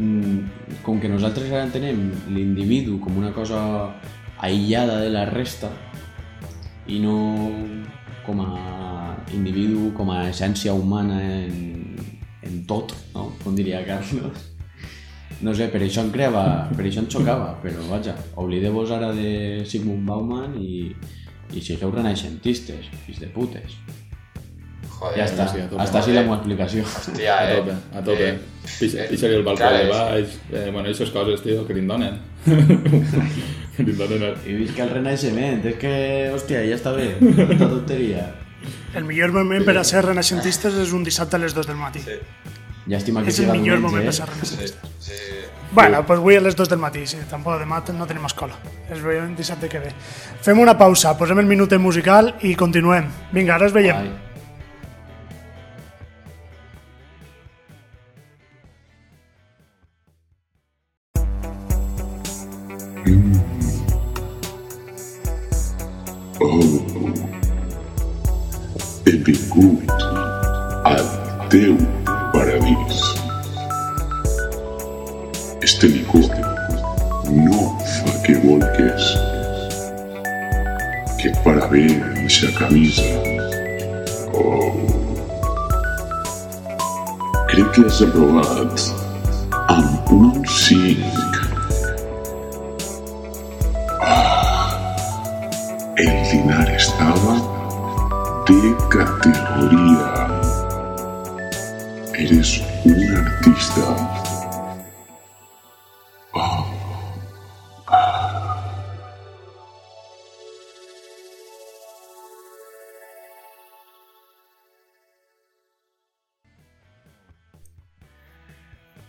[0.00, 3.94] mm, com que nosaltres ara entenem l'individu com una cosa
[4.42, 5.70] aïllada de la resta
[6.90, 7.14] i no
[8.26, 11.94] com a individu, com a essència humana en,
[12.42, 13.30] en tot, no?
[13.44, 14.50] com diria Carlos,
[15.42, 16.44] no sé, per això em creava,
[16.76, 20.86] per això em xocava, però vaja, oblideu-vos ara de Sigmund Bauman i,
[21.54, 23.74] i sigueu renaixentistes, fills de putes.
[24.94, 26.84] Joder, ja està, sí, hasta així la meva explicació.
[26.86, 27.56] Hòstia, eh?
[27.58, 28.28] A tope, a tope.
[28.30, 32.20] Eh, Pixa, eh, el balcó de baix, eh, bueno, aquestes coses, tio, que t'indonen.
[32.46, 33.04] donen.
[33.74, 34.22] que te'n donen.
[34.30, 34.40] El...
[34.46, 35.92] I visca el renaixement, és que,
[36.32, 38.30] hòstia, ja està bé, tota tonteria.
[38.96, 39.66] El millor moment sí.
[39.66, 42.00] per a ser renaixentistes és un dissabte a les 2 del matí.
[42.06, 42.22] Sí.
[42.86, 43.14] Ya es el
[43.50, 44.68] mejor momento de para ¿eh?
[44.98, 45.12] sí,
[45.72, 47.20] Bueno, pues voy a les dos del matiz, ¿eh?
[47.30, 48.56] tampoco de mat, no tenemos cola.
[48.90, 49.92] Es interesante que ve.
[50.42, 53.10] Fem una pausa, posem el minuto musical y continuemos.
[53.32, 54.12] Venga, ara es veiem.
[75.86, 76.40] este
[77.30, 79.18] No fa' que volques,
[81.18, 81.90] Que para ver
[82.24, 83.02] esa camisa.
[84.32, 84.72] Oh.
[87.72, 88.94] que has aprovat
[89.68, 90.44] amb un
[95.96, 97.34] el dinar estaba
[98.48, 100.08] de categoría!
[102.18, 104.13] Eres un artista.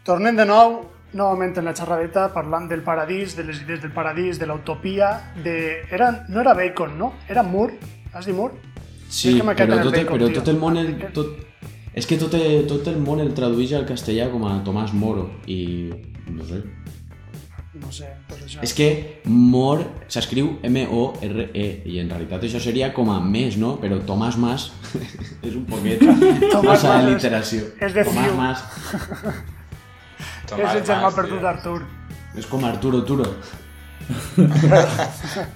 [0.06, 0.84] Tornem de nou,
[1.18, 5.08] novament en la xerradeta, parlant del paradís, de les idees del paradís, de l'utopia,
[5.44, 5.82] de...
[5.90, 7.10] Era, no era Bacon, no?
[7.28, 7.80] Era Moore?
[8.14, 8.54] Has dit Moore?
[9.10, 10.78] Sí, sí però, tot, Bacon, però tot el món...
[10.78, 11.32] El, tot,
[11.98, 15.26] és que tot el, tot el món el tradueix al castellà com a Tomàs Moro
[15.50, 15.58] i
[16.36, 16.62] no sé.
[17.88, 18.62] No sé, pues això...
[18.64, 18.92] És que
[19.26, 23.80] Mor s'escriu M-O-R-E i en realitat això seria com a més, no?
[23.82, 24.70] Però Tomàs Mas
[25.48, 26.06] és un poquet
[26.62, 27.74] massa literació.
[27.82, 28.66] És de Tomàs Mas.
[30.54, 31.82] Es es el perdido de Artur.
[32.36, 33.36] Es como Arturo Turo.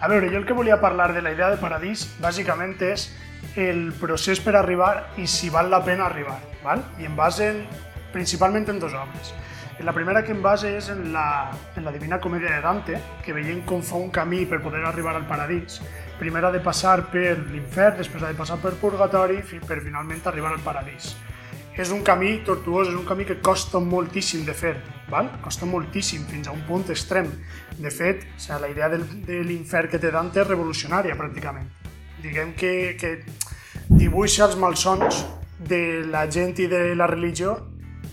[0.00, 3.14] A ver, yo el que a hablar de la idea de paradís básicamente es
[3.56, 6.38] el proceso para arribar y si vale la pena arribar.
[6.64, 6.82] ¿vale?
[6.98, 7.64] Y en base
[8.12, 8.92] principalmente en dos
[9.78, 11.50] En La primera que en base es en la,
[11.92, 15.80] Divina Comedia de Dante, que veían con fa un camí para poder arribar al paradis.
[16.18, 20.60] Primera de pasar por el infierno, después de pasar por Purgatorio, y finalmente arribar al
[20.60, 21.16] paradís.
[21.76, 24.74] és un camí tortuós, és un camí que costa moltíssim de fer,
[25.12, 25.28] val?
[25.44, 27.26] costa moltíssim, fins a un punt extrem.
[27.76, 31.66] De fet, o sigui, la idea del, de l'infern que té Dante és revolucionària, pràcticament.
[32.24, 33.10] Diguem que, que
[34.00, 35.20] dibuixa els malsons
[35.68, 37.58] de la gent i de la religió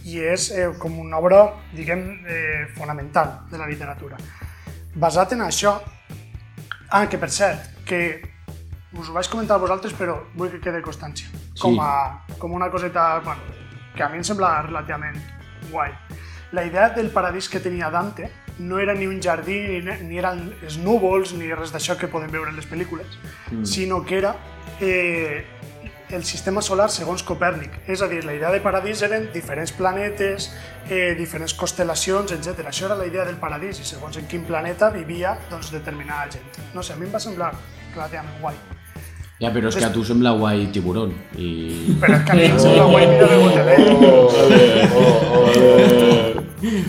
[0.03, 4.19] i és eh, com una obra, diguem, eh, fonamental de la literatura.
[4.93, 5.77] Basat en això,
[6.91, 8.03] ah, que per cert, que
[8.99, 12.33] us ho vaig comentar a vosaltres, però vull que quede constància com, a, sí.
[12.39, 13.41] com una coseta bueno,
[13.95, 15.19] que a mi em sembla relativament
[15.71, 15.91] guai.
[16.53, 20.51] La idea del paradís que tenia Dante no era ni un jardí, ni, ni eren
[20.61, 23.07] els núvols, ni res d'això que podem veure en les pel·lícules,
[23.51, 23.63] mm.
[23.65, 24.35] sinó que era
[24.79, 25.45] eh,
[26.13, 27.79] el sistema solar segons Copèrnic.
[27.89, 30.51] És a dir, la idea de paradís eren diferents planetes,
[30.89, 32.61] eh, diferents constel·lacions, etc.
[32.69, 36.61] Això era la idea del paradís i segons en quin planeta vivia doncs, determinada gent.
[36.77, 37.49] No sé, a mi em va semblar
[37.95, 38.61] relativament guai.
[39.39, 41.13] Ya, pero es que pues- a tu sembla guay tiburón.
[41.35, 41.93] y...
[41.99, 44.29] Pero es que a mí me sembla guay Mirar el Botelero.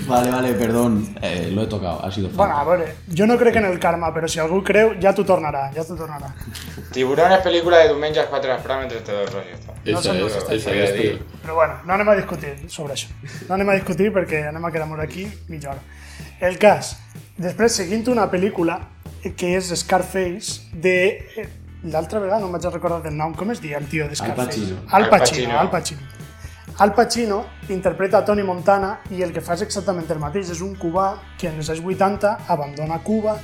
[0.07, 2.37] Vale, vale, perdón, eh, lo he tocado, ha sido fácil.
[2.37, 5.13] Bueno, a ver, yo no creo que en el karma, pero si algún creo ya
[5.15, 6.33] tú tornará, ya tú tornará.
[6.93, 9.59] Tiburón es película de diumenge 4 de la entre te dos rollos.
[9.85, 13.09] No sé es, Pero bueno, no anima a discutir sobre eso.
[13.49, 15.75] No anima a discutir porque anima a quedarnos aquí millón
[16.41, 16.99] El cas,
[17.37, 18.91] después siguiente una película,
[19.37, 21.49] que es Scarface de eh,
[21.91, 24.63] l'altra vegada no m'haig recordat recordar nom, com es diu el tio d'Scarface?
[24.91, 25.09] Al Pacino.
[25.11, 26.13] Al Pacino, Al Pacino.
[26.85, 30.73] Al Pacino interpreta Tony Montana i el que fa és exactament el mateix, és un
[30.81, 33.37] cubà que en els anys 80 abandona Cuba,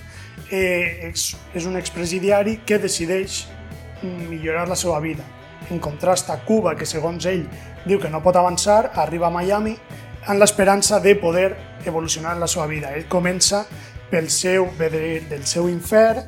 [0.50, 3.44] eh, és, és un expresidiari que decideix
[4.03, 5.22] millorar la seva vida.
[5.70, 7.44] En contrast a Cuba, que segons ell
[7.87, 9.76] diu que no pot avançar, arriba a Miami
[10.29, 11.53] amb l'esperança de poder
[11.87, 12.90] evolucionar la seva vida.
[12.96, 13.62] Ell comença
[14.11, 16.26] pel seu, vedre del seu infern,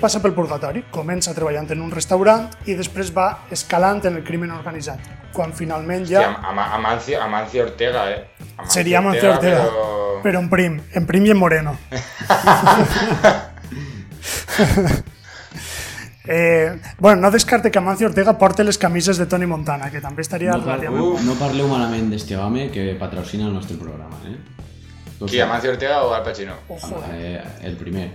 [0.00, 0.82] pasa por pel purgatori.
[0.90, 4.98] Comença treballant en un restaurante y después va escalant en el crimen organizado,
[5.32, 6.40] cuando finalmente ja...
[6.94, 8.30] Hòstia, Amancio, Ortega, eh?
[8.64, 9.66] Sería Seria Amancio Ortega,
[10.22, 11.76] pero en prim, en prim y en moreno.
[16.26, 20.22] Eh, bueno, no descarte que Amancio Ortega porte las camisas de Tony Montana, que también
[20.22, 20.52] estaría...
[20.52, 22.16] No, par uf, no parleu malament
[22.72, 25.42] que patrocina nuestro programa, eh?
[25.42, 26.54] Amancio Ortega o Al Pacino?
[26.72, 27.12] Eh.
[27.12, 28.12] Eh, el primer.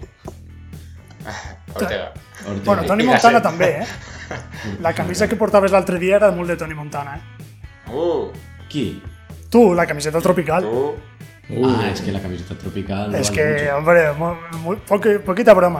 [1.74, 2.14] Ortega.
[2.48, 2.64] Ortega.
[2.66, 3.88] Bueno, Toni Montana també, eh?
[4.86, 7.48] La camisa que portaves l'altre dia era molt de Toni Montana, eh?
[7.92, 8.30] Uh!
[8.70, 9.02] Qui?
[9.50, 10.62] Tu, la camiseta tropical.
[10.62, 10.82] Tu.
[10.94, 13.16] Ah, uh, ah, és que la camiseta tropical...
[13.18, 13.78] És que, mucho.
[13.80, 15.80] hombre, muy, poquita broma.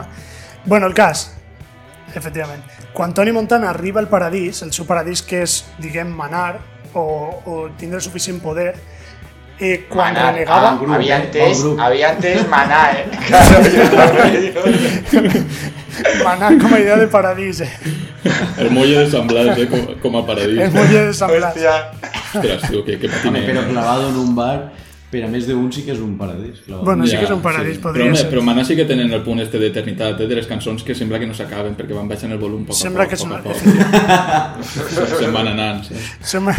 [0.64, 1.28] Bueno, el cas,
[2.16, 2.64] efectivament.
[2.92, 6.58] Quan Toni Montana arriba al paradís, el seu paradís que és, diguem, manar
[6.98, 7.04] o,
[7.46, 8.72] o tindre suficient poder,
[9.60, 13.06] eh, cuando Maná, ah, había, antes, había antes Maná, eh.
[13.26, 13.62] claro,
[14.40, 15.30] yo
[16.24, 17.62] Maná como idea de paradis,
[18.58, 21.54] El muelle de San Blas, eh, como, como El muelle de San Blas.
[21.54, 23.64] Pero eh.
[23.70, 24.72] clavado en un bar
[25.10, 27.74] Pero a de un sí que es un paradis Bueno, sí que es un paradis,
[27.76, 27.82] sí.
[27.82, 28.64] podria ser.
[28.64, 31.26] sí que tenen el punt este de eternidad eh, de les canciones que sembla que
[31.26, 33.54] no se s'acaben Porque van bajando el volumen poco a poc,
[35.98, 36.54] que van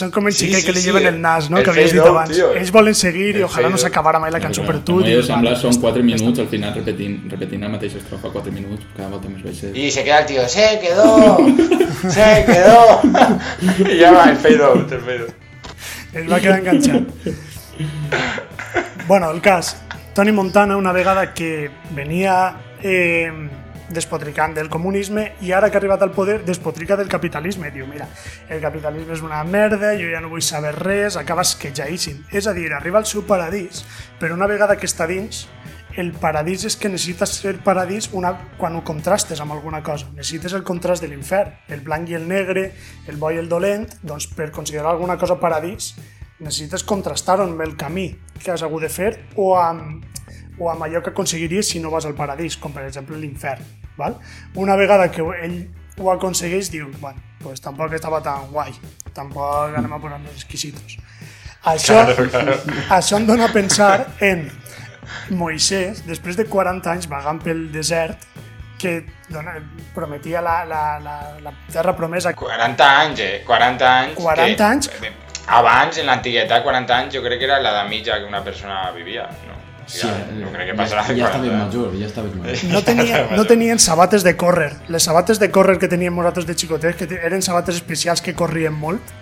[0.00, 1.62] son como el sí, que le lleven el nas, no?
[1.62, 2.38] que havies dicho antes.
[2.54, 4.98] Ellos vuelven seguir y ojalá nos no acabara más la canción per tu.
[5.04, 5.72] Ells sembla son
[6.06, 9.76] minutos al final repetint, repetint la mateixa estrofa cuatro minutos cada volta más veces.
[9.76, 11.36] Y se queda el tío, se quedó,
[12.08, 13.00] se quedó.
[13.92, 15.34] Y ya va, el fade out, el fade out.
[16.14, 17.02] Es va quedar enganchado.
[19.06, 19.82] bueno, el cas,
[20.14, 22.56] Tony Montana una vegada que venía...
[22.82, 23.50] Eh,
[23.90, 27.70] despotricant del comunisme i ara que ha arribat al poder despotrica del capitalisme.
[27.74, 28.06] Diu, mira,
[28.48, 32.22] el capitalisme és una merda, jo ja no vull saber res, acabes quejaíssim.
[32.30, 33.82] És a dir, arriba al seu paradís,
[34.20, 35.46] però una vegada que està dins,
[35.98, 40.06] el paradís és que necessites ser paradís una, quan ho contrastes amb alguna cosa.
[40.14, 42.70] Necessites el contrast de l'infern, el blanc i el negre,
[43.10, 45.94] el bo i el dolent, doncs per considerar alguna cosa paradís
[46.40, 50.06] necessites contrastar-ho amb el camí que has hagut de fer o amb,
[50.56, 53.60] o amb allò que aconseguiries si no vas al paradís, com per exemple l'infern.
[53.98, 54.16] Val?
[54.54, 55.58] Una vegada que ell
[56.00, 58.72] ho aconsegueix, diu, bueno, pues tampoc estava tan guai,
[59.14, 60.96] tampoc anem a posar-nos exquisitos.
[61.68, 62.54] Això, claro, claro.
[62.96, 64.46] això em dona a pensar en
[65.36, 68.24] Moisés, després de 40 anys vagant pel desert,
[68.80, 69.58] que dona,
[69.92, 72.32] prometia la, la, la, la terra promesa.
[72.32, 73.40] 40 anys, eh?
[73.44, 74.14] 40 anys.
[74.16, 75.42] 40 que, anys.
[75.52, 79.26] Abans, en l'antiguitat, 40 anys, jo crec que era l'edat mitja que una persona vivia,
[79.50, 79.60] no?
[79.90, 81.02] Sí, eh, no crec que passarà.
[81.10, 81.58] Ja, ja està ben eh?
[81.64, 82.70] major, ja està ben major.
[82.70, 84.70] No, tenia, no tenien sabates de córrer.
[84.92, 88.76] Les sabates de córrer que teníem nosaltres de xicotets, que eren sabates especials que corrien
[88.80, 89.16] molt,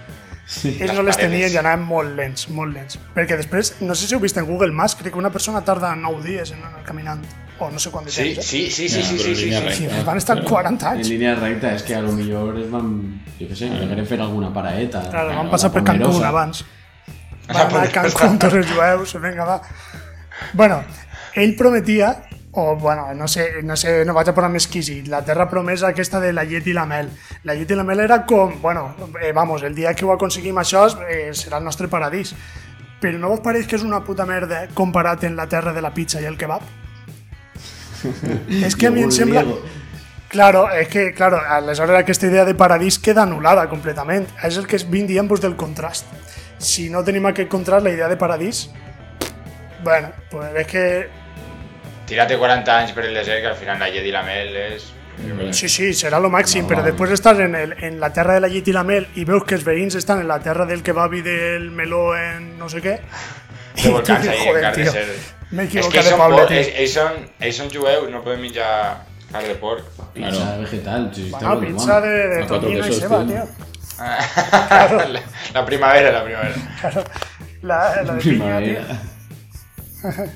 [0.49, 0.71] Sí.
[0.81, 2.97] Ells no les tenien i anaven molt lents, molt lents.
[3.13, 5.91] Perquè després, no sé si heu vist en Google Maps, crec que una persona tarda
[5.95, 7.21] 9 dies en anar caminant
[7.59, 8.39] o no sé quant de sí, temps.
[8.39, 8.47] Eh?
[8.49, 8.71] Sí, eh?
[8.71, 11.05] sí, sí, ja, sí, sí, sí, sí, sí, van estar 40 anys.
[11.07, 12.95] En línia recta, és que a lo millor es van,
[13.37, 14.09] jo què sé, degueren ah.
[14.09, 15.05] fer alguna paraeta.
[15.13, 16.65] Claro, ah, van passar per Cancún abans.
[17.13, 17.15] Ah,
[17.51, 19.61] van anar a Cancún, els Jueus, vinga, va.
[20.53, 20.85] Bueno,
[21.35, 25.21] ell prometia o, bueno, no sé, no sé, no vaig a posar més quisi, la
[25.27, 27.11] terra promesa aquesta de la llet i la mel.
[27.47, 28.89] La llet i la mel era com, bueno,
[29.23, 32.33] eh, vamos, el dia que ho aconseguim això eh, serà el nostre paradís.
[32.99, 35.93] Però no vos pareix que és una puta merda comparat en la terra de la
[35.95, 36.65] pizza i el kebab?
[38.67, 39.45] és que a mi em sembla...
[40.33, 44.27] Claro, és que, claro, aleshores aquesta idea de paradís queda anul·lada completament.
[44.45, 46.11] És el que es vinc dient pues, del contrast.
[46.59, 48.67] Si no tenim aquest contrast, la idea de paradís
[49.83, 51.09] Bueno, pues es que.
[52.07, 54.93] Tírate 40 años, por el que al final la la mel es.
[55.19, 58.35] Mm, sí, sí, será lo máximo, pero después de estar en, el, en la tierra
[58.35, 61.23] de la Yeti mel y veo que los están en la tierra del kebab y
[61.23, 63.01] del melón, en no sé qué.
[63.83, 64.91] Te
[65.51, 66.57] Me equivoqué de Pablo, tío.
[66.57, 67.53] Es, Jueu
[67.85, 69.85] son, no pueden mirar carne de porc.
[70.15, 73.43] Pizza vegetal, sí, bueno, pizza de, de tocino y seba, tío.
[74.69, 74.99] claro.
[75.09, 75.21] la,
[75.55, 76.55] la, primavera, la primavera.
[76.81, 77.05] Claro,
[77.63, 78.67] la, la de primavera.
[78.67, 78.97] Piña, tío.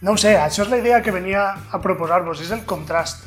[0.00, 1.42] No ho sé, això és la idea que venia
[1.76, 3.26] a proposar-vos, és el contrast.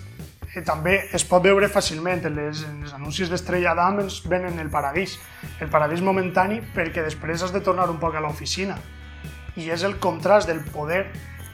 [0.58, 4.58] Eh, també es pot veure fàcilment, en les, en els anuncis d'Estrella d'Am ens venen
[4.62, 5.18] el paradís,
[5.62, 8.78] el paradís momentani perquè després has de tornar un poc a l'oficina.
[9.58, 11.04] I és el contrast del poder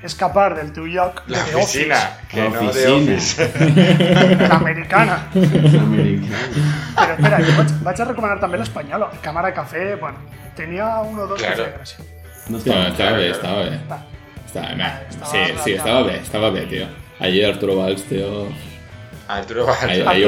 [0.08, 1.98] escapar del teu lloc la de oficina,
[2.32, 3.50] que no de office.
[4.52, 5.18] L'americana.
[5.34, 10.24] Però espera, jo vaig, vaig a recomanar també l'espanyol, Càmera Café, bueno,
[10.60, 11.60] tenia un o dos claro.
[11.66, 12.16] que feia gràcia.
[12.50, 13.32] No estava, no, estaba bé, sí, sí,
[15.76, 16.16] estaba bien.
[16.16, 16.88] Estaba bien, tío.
[17.20, 18.48] Allí Arturo Valls, tío...
[19.28, 19.84] Arturo Valls.
[19.84, 20.22] Allí, Allí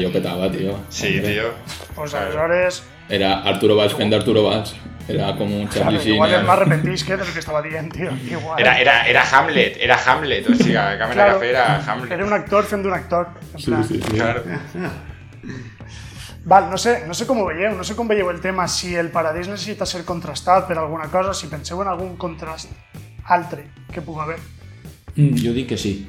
[0.00, 0.12] tío.
[0.12, 0.58] petava, tio.
[0.60, 0.76] tío.
[0.88, 1.52] Sí, tío.
[1.94, 2.82] Pues aleshores...
[3.08, 4.74] Era Arturo Valls fent Arturo Valls.
[5.06, 6.14] Era como un Charlie Sheen.
[6.14, 8.58] Igual más repentis que lo que estaba bien tío Igual.
[8.60, 10.48] Era, era, era Hamlet, era Hamlet.
[10.50, 12.10] O sigui, claro, era Hamlet.
[12.12, 13.28] Era un actor fent un actor.
[13.58, 13.98] sí, sí.
[14.00, 14.42] Claro.
[16.44, 18.96] Val, no sé, no sé com ho veieu, no sé com veieu el tema, si
[18.98, 22.72] el paradís necessita ser contrastat per alguna cosa, si penseu en algun contrast
[23.30, 24.40] altre que pugui haver.
[25.14, 26.00] Mm, jo dic que sí.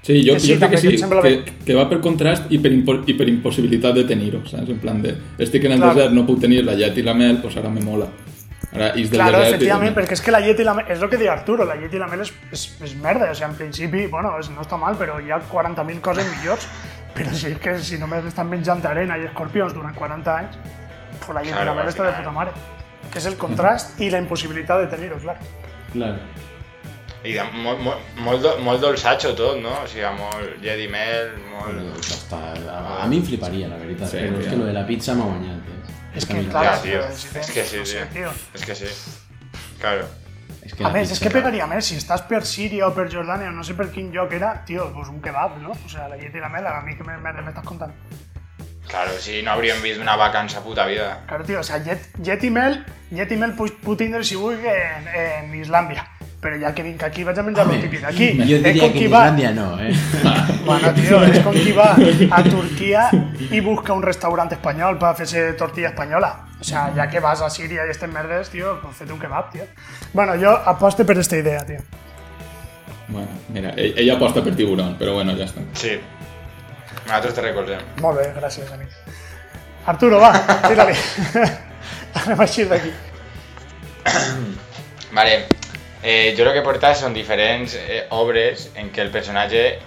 [0.00, 2.58] Sí, jo, que sí, jo crec que sí, que, que, que, va per contrast i
[2.64, 4.72] per, impo i per impossibilitat de tenir-ho, saps?
[4.72, 5.94] En plan de, estic en el Clar.
[5.94, 8.08] desert, no puc tenir la llet i la mel, doncs pues ara me mola.
[8.72, 9.94] Ara, Is del claro, Desert efectivament, i...
[9.98, 11.98] perquè és que la Yeti i la mel, és lo que diu Arturo, la Yeti
[11.98, 14.78] i la mel és, és, és merda, o sigui, en principi, bueno, és, no està
[14.80, 16.66] mal, però hi ha 40.000 coses millors,
[17.14, 20.56] però si és que si només estan menjant arena i escorpions durant 40 anys,
[21.18, 22.48] pues la Yeti claro, i la mel està de puta
[23.12, 25.36] que És el contrast i la impossibilitat de tenir-ho, clar.
[25.92, 26.16] Clar.
[27.24, 29.70] I de, molt, molt, molt, do, molt dolçatxo tot, no?
[29.84, 31.76] O sigui, molt llet mel, molt...
[31.76, 34.74] Bueno, està, a, a mi em fliparia, la veritat, sí, però és que lo de
[34.76, 35.73] la pizza m'ha guanyat, eh?
[36.14, 38.32] Es que, claro, tío, pues, es que pues, sí, pues, tío.
[38.54, 38.86] Es que sí.
[39.80, 40.08] Claro.
[40.62, 43.50] Es que a ver, es que pegaría més, si estás per Siria o per Jordania
[43.50, 45.72] o no sé per yo que era, tío, pues un kebab, no?
[45.72, 47.16] O sea, la Jetty y la mel, a mí que me
[47.48, 47.94] estás contando.
[48.88, 51.24] Claro, si no habrían visto una vaca en esa puta vida.
[51.26, 56.06] Claro, tío, o sea, Jet Jet mel, Jetty y mel Putin del eh, en, Islandia.
[56.44, 58.36] Pero ya que que aquí, va a a lo típico aquí.
[58.36, 59.94] Yo diría es con que en no, ¿eh?
[60.66, 61.92] bueno, tío, es con que va
[62.36, 63.08] a Turquía
[63.50, 66.44] y busca un restaurante español para hacerse tortilla española.
[66.60, 69.62] O sea, ya que vas a Siria y estés merdes, tío, pues un kebab, tío.
[70.12, 71.78] Bueno, yo aposto por esta idea, tío.
[73.08, 75.62] Bueno, mira, e- ella aposta por tiburón, pero bueno, ya está.
[75.72, 75.98] Sí.
[77.08, 77.62] Nosotros te Muy
[78.02, 78.84] Muy gracias gracias mí.
[79.86, 80.32] Arturo, va,
[80.68, 80.92] tírale.
[80.92, 82.90] li de aquí.
[85.14, 85.46] vale,
[86.06, 89.78] eh, creo que porta son diferentes eh, obres en que el personaje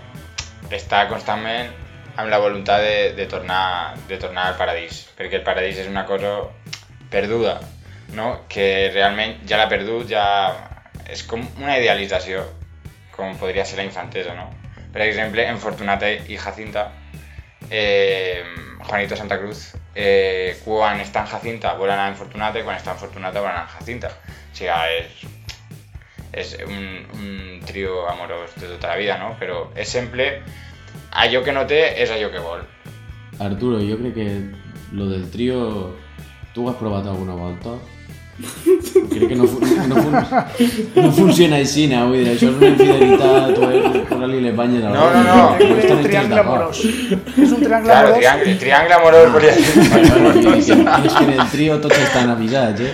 [0.72, 1.72] está constantemente
[2.18, 6.08] en la voluntad de, de, tornar, de tornar al paradís, porque el paradís es una
[6.08, 6.46] cosa
[7.12, 7.60] perduda,
[8.14, 8.42] no?
[8.50, 12.48] que realmente ya la perdut, ya es como una idealización,
[13.16, 14.34] como podría ser la infantesa.
[14.34, 14.50] No?
[14.92, 16.94] Por ejemplo, en Fortunata y Jacinta,
[17.70, 18.44] eh,
[18.80, 22.98] Juanito Santa Cruz, eh, quan en Jacinta vol anar en Fortunata i quan està en
[23.02, 24.10] Fortunata vol a Jacinta.
[24.52, 25.30] O sigui,
[26.34, 29.36] es un, un trío amoroso de toda la vida, ¿no?
[29.40, 30.42] Pero es simple
[31.12, 32.62] a yo que note es a yo que vol.
[33.40, 34.42] Arturo, yo creo que
[34.92, 36.08] lo del trío
[36.54, 37.70] ¿Tú has probado alguna volta?
[39.12, 40.12] Creo que no, no, no,
[40.96, 42.08] no funciona el no?
[42.08, 43.52] vull yo es una infidelidad...
[43.52, 45.56] o posar alguien les banyes la No, no, no.
[45.58, 46.88] Es un triángulo amoroso.
[46.88, 48.60] Es un claro, triángulo amoroso.
[48.60, 48.94] triangle
[50.52, 52.94] amoroso, que en el trío todos están avisados, eh?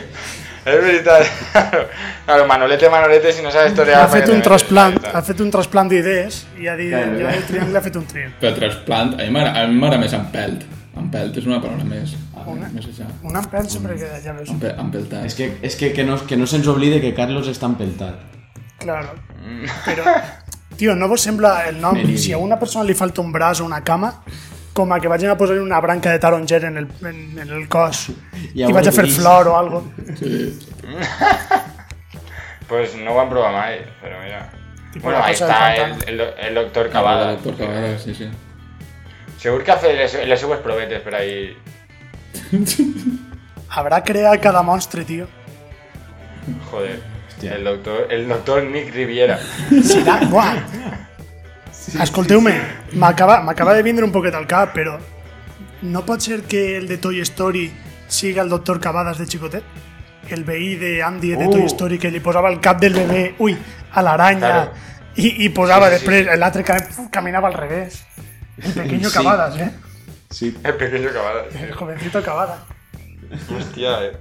[0.63, 1.32] És veritat.
[2.26, 4.06] Claro, Manolete, Manolete, si no sabes torear...
[4.06, 7.76] Ha fet un trasplant, ha fet un trasplant d'idees i ha dit, ja, el triangle
[7.80, 8.38] ha fet un triangle.
[8.39, 10.63] Però trasplant, a mi m'agrada més empelt.
[10.99, 12.13] Empelt és una paraula més...
[12.73, 12.88] més
[13.23, 14.49] un empelt sempre queda, ja veus.
[14.56, 15.23] Empe, empeltat.
[15.30, 18.23] És que, és que, que, no, que no se'ns oblide que Carlos està empeltat.
[18.84, 19.65] Claro, mm.
[19.89, 20.15] però...
[20.80, 21.99] Tio, no vos sembla el nom?
[22.17, 24.10] Si a una persona li falta un braç o una cama,
[24.73, 28.07] Como que vayan a poner una branca de taronger en el, en, el cos
[28.55, 29.88] Y i a hacer flor o algo.
[32.67, 34.49] pues no ho a probar más, pero mira.
[35.01, 37.31] bueno, ahí está el, el, doctor ah, Cavada.
[37.33, 38.27] El doctor Cavada, sí, sí.
[39.38, 41.55] Seguro que hace el les seues probetes pero ahí.
[43.69, 45.27] Habrá creado cada monstruo, tío.
[46.71, 47.00] Joder.
[47.43, 49.39] El doctor, el doctor Nick Riviera.
[50.04, 50.56] da Buah.
[51.86, 55.00] Sí, me acaba de vender un poquito al cap, Pero
[55.81, 57.71] no puede ser que el de Toy Story
[58.08, 59.62] siga el doctor Cavadas de chicote
[60.29, 61.65] El BI de Andy de Toy uh.
[61.65, 63.58] Story que li posava el cap del bebé uy,
[63.92, 64.69] a la araña
[65.15, 65.84] Y i después sí, sí,
[67.21, 68.06] al revés.
[68.63, 69.71] El pequeño Cavadas, eh?
[70.29, 71.54] Sí, el pequeño Cavadas.
[71.56, 72.60] El jovencito Cavadas.
[73.58, 74.17] Hostia, eh.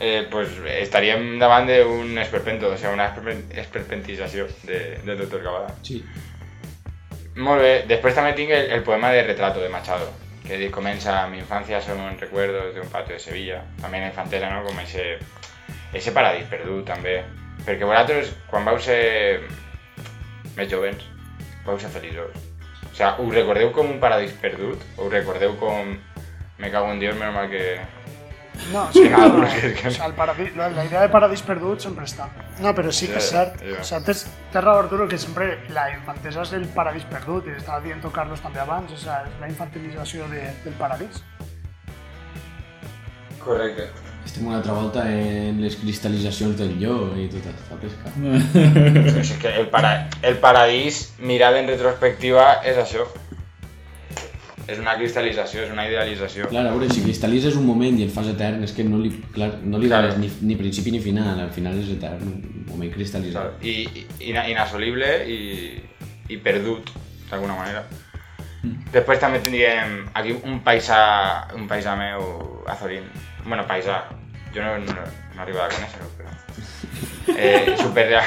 [0.00, 0.48] Eh, pues
[0.82, 3.10] estaríem davant d'un esperpento, o sea, una
[3.58, 5.72] esperpentización de, del doctor Cavadas.
[5.82, 6.02] Sí
[7.36, 10.10] después también después el, poema de Retrato de Machado,
[10.46, 14.64] que comienza Mi infancia son recuerdos de un patio de Sevilla, también la infantera, no?
[14.66, 15.18] como ese,
[15.92, 17.24] ese perdido perdut también
[17.64, 19.40] porque cuando vais vos ser
[20.70, 21.02] jóvenes,
[21.64, 22.04] jovens, a ser
[22.92, 25.84] O sea, un recordeo como un paradis perdido, O un como...
[26.58, 27.78] me cago en Dios, menos mal que
[28.72, 32.28] no, sí, claro, el la, idea de paradis perdut siempre está.
[32.60, 33.32] No, pero sí que es
[33.80, 38.10] O sea antes Arturo, que siempre la infantesa es el paradis perdut, y estaba diciendo
[38.12, 41.22] Carlos también abans, o sea es la infantilización del paradis.
[43.44, 43.82] Correcto.
[44.24, 44.74] Estem una altra
[45.08, 48.10] en les cristal·litzacions del yo y toda esta pesca.
[49.20, 50.36] Es que el, para, el
[51.20, 52.96] en retrospectiva, es así.
[54.66, 56.48] és una cristal·lització, és una idealització.
[56.50, 59.12] Clar, a veure, si cristal·litzes un moment i el fas etern, és que no li,
[59.34, 62.90] clar, no li dones ni, ni principi ni final, al final és etern, un moment
[62.94, 63.62] cristal·litzat.
[63.62, 63.76] I,
[64.26, 65.38] i inassolible i,
[66.34, 66.90] i perdut,
[67.30, 67.84] d'alguna manera.
[68.66, 68.74] Mm.
[68.94, 71.00] Després també tindríem aquí un paisà,
[71.58, 72.26] un paisà meu,
[72.74, 73.06] Azorín.
[73.46, 74.00] bueno, paisà,
[74.54, 75.06] jo no, no,
[75.36, 76.34] no arribo a conèixer-ho, però...
[77.26, 78.22] Eh, superreal.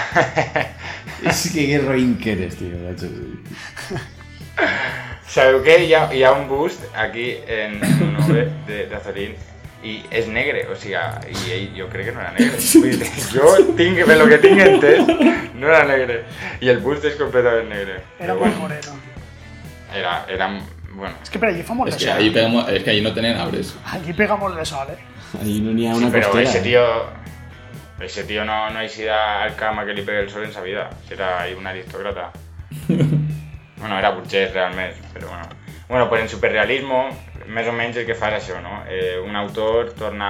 [1.29, 2.75] és que que roïn que eres, tio,
[5.30, 7.80] Shadowkey ya, ya un boost aquí en
[8.17, 9.36] nube de, de Azorín.
[9.82, 12.57] y es negro, o sea, y, yo creo que no era negro.
[13.32, 14.88] Yo, ting, lo que tengo
[15.53, 16.21] no era negro.
[16.59, 17.93] Y el boost es completamente negro.
[18.19, 18.91] Era muy moreno.
[19.95, 20.47] Era, era,
[20.95, 21.15] bueno.
[21.23, 22.05] Es que pero allí fue es que,
[22.75, 23.75] es que allí no tenían abres.
[23.86, 24.97] Allí pegamos de sol, eh.
[25.39, 26.61] Allí no tenía una sí, Pero ese ¿eh?
[26.61, 26.84] tío,
[28.01, 30.61] ese tío no, no ha ido al cama que le pegue el sol en su
[30.61, 30.89] vida.
[31.09, 32.32] Era ahí un aristócrata.
[33.80, 35.45] Bueno, era burgès realment, però bueno.
[35.88, 36.99] Bueno, pues en superrealismo,
[37.49, 38.82] més o menys el que fa és això, no?
[38.93, 40.30] Eh, un autor torna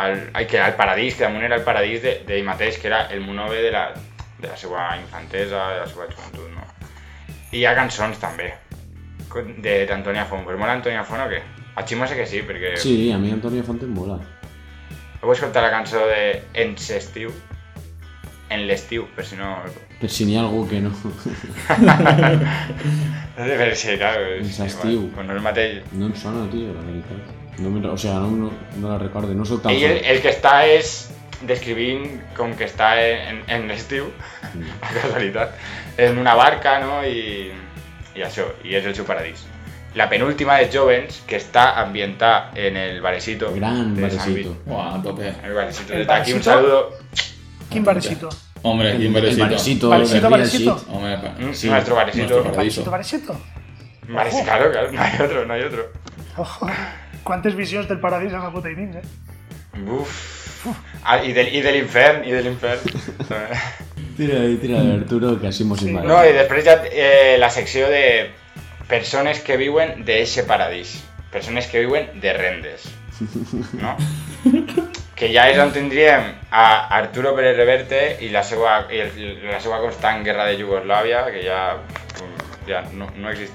[0.00, 3.02] al, ai, que al paradís, que damunt era el paradís d'ell de, mateix, que era
[3.12, 3.82] el monove de la,
[4.38, 6.62] de la seva infantesa, de la seva joventut, no?
[7.54, 8.52] I hi ha cançons també,
[9.34, 10.46] d'Antonia Font.
[10.46, 11.42] Pues mola Antonia Font o què?
[11.76, 12.76] A Ximo sé que sí, perquè...
[12.80, 14.20] Sí, a mi Antonia Font em mola.
[15.20, 16.20] Heu escoltat la cançó de
[16.64, 17.34] Ens estiu?
[18.50, 19.58] en el l'estiu, pero si no...
[20.00, 20.90] Pero si ni algo que no.
[23.34, 24.20] Pues no si, clar...
[24.40, 25.10] És sí, estiu.
[25.16, 26.68] no és No em suena tío.
[27.58, 28.50] la o sea, no,
[28.82, 29.34] la recuerdo.
[29.34, 29.72] no soy tan...
[29.72, 31.10] el, que está es
[31.42, 35.36] descrivint con que está en, el l'estiu, mm.
[35.38, 35.48] a
[35.98, 37.50] en una barca, no?, Y
[38.16, 39.44] i això, y és el su paradís.
[39.96, 43.52] La penúltima de Jovens, que está ambientada en el barecito.
[43.54, 44.56] Gran barecito.
[44.66, 45.32] Wow, tope.
[45.44, 45.94] El barecito.
[46.12, 46.96] aquí un saludo
[47.74, 47.84] ¿Quién
[48.66, 49.44] Hombre, ¿quién barecito?
[49.90, 50.84] Barecito, barecito.
[50.88, 52.42] Hombre, Hombre, mm, sí, nuestro barecito.
[52.42, 53.38] Nuestro barecito.
[54.08, 55.92] Barecito, claro, claro, no hay otro, no hay otro.
[56.36, 56.66] Ojo,
[57.24, 59.02] cuántas visiones del paraíso la puta eh.
[59.86, 60.66] Uf.
[61.02, 62.78] Ah, y, del, y del infern, y del infern.
[64.16, 67.90] tira de tira de Arturo, que así hemos No, y después ya eh, la sección
[67.90, 68.30] de
[68.88, 71.00] personas que viven de ese paraíso
[71.32, 72.82] Personas que viven de rendes.
[73.82, 73.96] No?
[75.14, 76.12] que ya eso donde
[76.50, 81.76] a Arturo Pérez Reverte y la seva, y la guerra de Yugoslavia, que ya
[82.92, 83.48] mm, no, no Y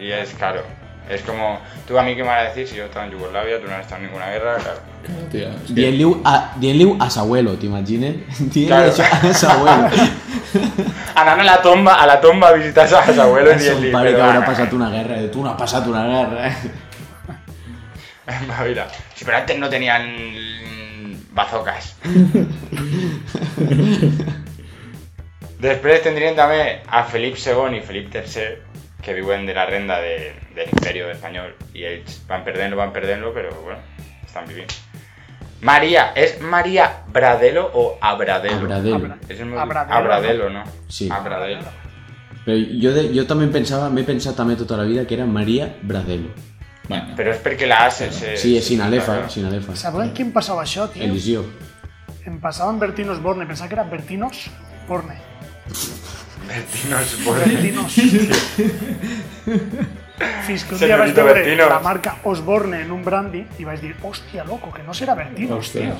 [0.00, 0.62] y es caro.
[1.10, 3.60] Es como, tú a mí qué me vas a decir si he estado en Yugoslavia,
[3.60, 4.78] tú no has estado en ninguna guerra, claro.
[5.30, 8.12] Tio, a, ah, a su abuelo, ¿te imaginas?
[8.66, 8.88] claro.
[8.88, 9.88] a su abuelo.
[11.16, 12.52] a la tomba, a la tumba a
[12.82, 13.90] a su abuelo y dient-li...
[13.90, 16.54] Son pare que habrá pasado una guerra, tú no has pasado una guerra, eh?
[19.16, 20.14] sí, pero antes no tenían
[21.32, 21.98] bazocas.
[25.58, 28.42] Después tendrían también a Felipe II y Felipe III,
[29.02, 30.34] que viven de la renda del
[30.72, 31.82] Imperio Español y
[32.26, 33.78] van perdiendo van perdiendo, pero bueno,
[34.24, 34.74] están viviendo
[35.60, 38.56] María, ¿es María Bradelo o Abradelo?
[38.56, 39.14] Abradelo.
[39.28, 39.94] Es el Abradelo.
[39.94, 40.64] Abradelo, ¿no?
[40.88, 41.08] Sí.
[41.08, 41.62] Abradelo.
[42.44, 45.76] Pero yo, yo también pensaba, me he pensado también toda la vida que era María
[45.82, 46.30] Bradelo.
[47.16, 48.22] Pero es porque la haces.
[48.40, 51.04] Sí, es sin alefa sin alefa ¿Sabes quién pasaba això, tio?
[51.04, 51.44] Elisió.
[52.26, 52.40] Em
[52.78, 54.50] Bertinos Borne, Pensaba que era Bertinos
[54.88, 55.16] Borne.
[56.48, 57.44] Bertinos Borne.
[57.46, 57.92] Bertinos.
[60.46, 64.82] Fins que la marca Osborne en un brandy y vais a decir, hostia, loco, que
[64.84, 65.94] no será Bertinos, Hòstia.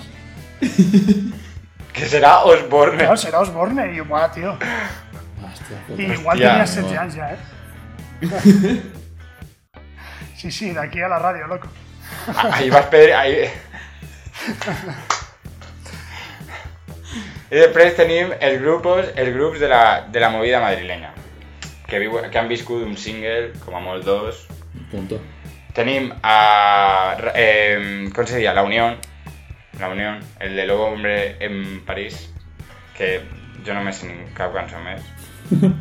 [1.93, 3.03] que será Osborne.
[3.07, 4.59] No, será Osborne, y jo, buah, igual
[6.39, 7.37] tenías tenia 16 eh?
[10.43, 11.69] Sí, sí, de aquí a la radio, loco.
[12.27, 13.17] Ah, ahí vas, Pedro.
[13.17, 13.49] Ahí...
[17.49, 21.15] Y después tenim el grupo de, la, de la movida madrileña.
[21.87, 24.49] que, han viscut un single, como a dos.
[24.91, 25.21] Punto.
[25.75, 27.15] Tenim a...
[27.19, 28.97] ¿Cómo eh, com se La Unión.
[29.79, 30.19] La Unión.
[30.41, 32.33] el de Lobo Hombre en París,
[32.97, 33.21] que
[33.65, 35.07] yo no me sé cap cançó més.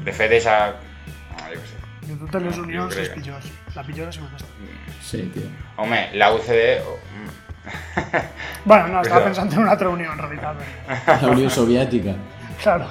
[0.05, 0.75] De fet, esa...
[0.75, 1.81] No, yo qué sé.
[2.09, 3.09] Yo totes les unions és
[3.75, 4.47] la pillona se me cuesta.
[5.01, 5.43] Sí, tío.
[5.77, 6.81] Hombre, la UCD.
[6.85, 8.67] Oh, mm.
[8.67, 10.55] bueno, no, estaba pensando en una otra unión, en realidad.
[11.21, 12.13] La Unión Soviética.
[12.61, 12.85] Claro.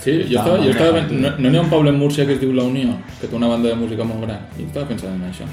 [0.00, 0.58] Sí, yo estaba...
[0.58, 3.68] yo no, ni un Pablo en Murcia que es La unión, que tiene una banda
[3.70, 5.44] de música muy grande Yo estaba pensando en eso.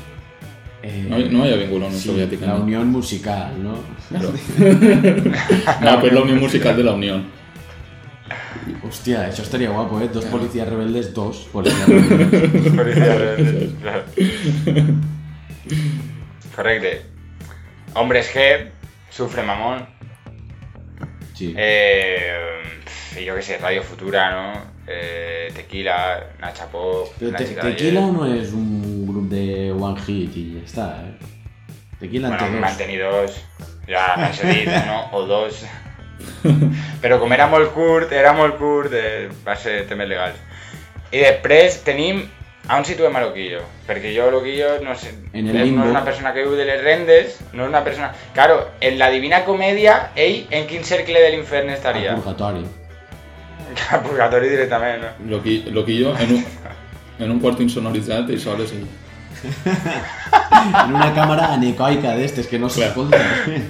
[0.81, 3.75] Eh, no, había vínculo ha la unión sí, La unión Musical, no?
[4.11, 7.25] no, pues la unión Musical de la unión.
[8.87, 10.07] Hostia, eso estaría guapo, ¿eh?
[10.09, 12.73] Dos policías rebeldes, dos policías rebeldes.
[12.75, 14.03] policías rebeldes, claro.
[16.55, 17.05] Correcto.
[17.93, 18.67] Hombres G,
[19.09, 19.85] sufre mamón.
[21.33, 21.53] Sí.
[21.57, 22.27] Eh,
[23.25, 24.61] yo qué sé, Radio Futura, ¿no?
[24.87, 26.67] Eh, tequila, Nacha
[27.17, 31.17] tequila no es un grupo de One Hit y ya está, ¿eh?
[31.99, 32.67] Tequila bueno, tenido dos.
[32.67, 33.41] mantenidos.
[33.87, 34.29] Ya,
[34.85, 35.17] ¿no?
[35.17, 35.65] O dos.
[37.01, 40.33] Pero como era el curt, era el curt, eh, va ser legal
[41.11, 42.23] y I després tenim
[42.67, 46.33] a on situem a Loquillo, perquè jo Loquillo no, sé, eh, no es una persona
[46.33, 48.11] que viu de les rendes, no es una persona...
[48.33, 52.15] Claro, en la Divina Comedia, y en quin cercle de l'infern estaria?
[52.15, 52.65] purgatorio.
[53.67, 54.07] purgatori.
[54.09, 55.29] purgatori directament, no?
[55.75, 56.45] Loquillo, en, un,
[57.19, 58.39] en un y insonoritzat, y
[59.43, 63.19] en una càmera anecoica d'estes que no s'escolta.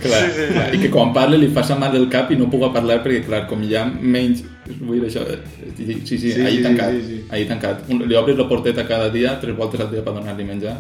[0.04, 0.66] Clar, sí, sí, sí.
[0.78, 3.46] I que quan parla li fa mal del cap i no puga parlar perquè, clar,
[3.50, 4.44] com ja menys...
[4.80, 5.26] Vull dir això...
[5.28, 5.40] Eh,
[5.76, 6.92] sí, sí, sí, sí ahir sí, tancat.
[7.00, 7.24] Sí, sí.
[7.32, 7.90] Ahir tancat.
[7.94, 10.78] Li obres la porteta cada dia, tres voltes al dia per donar-li menjar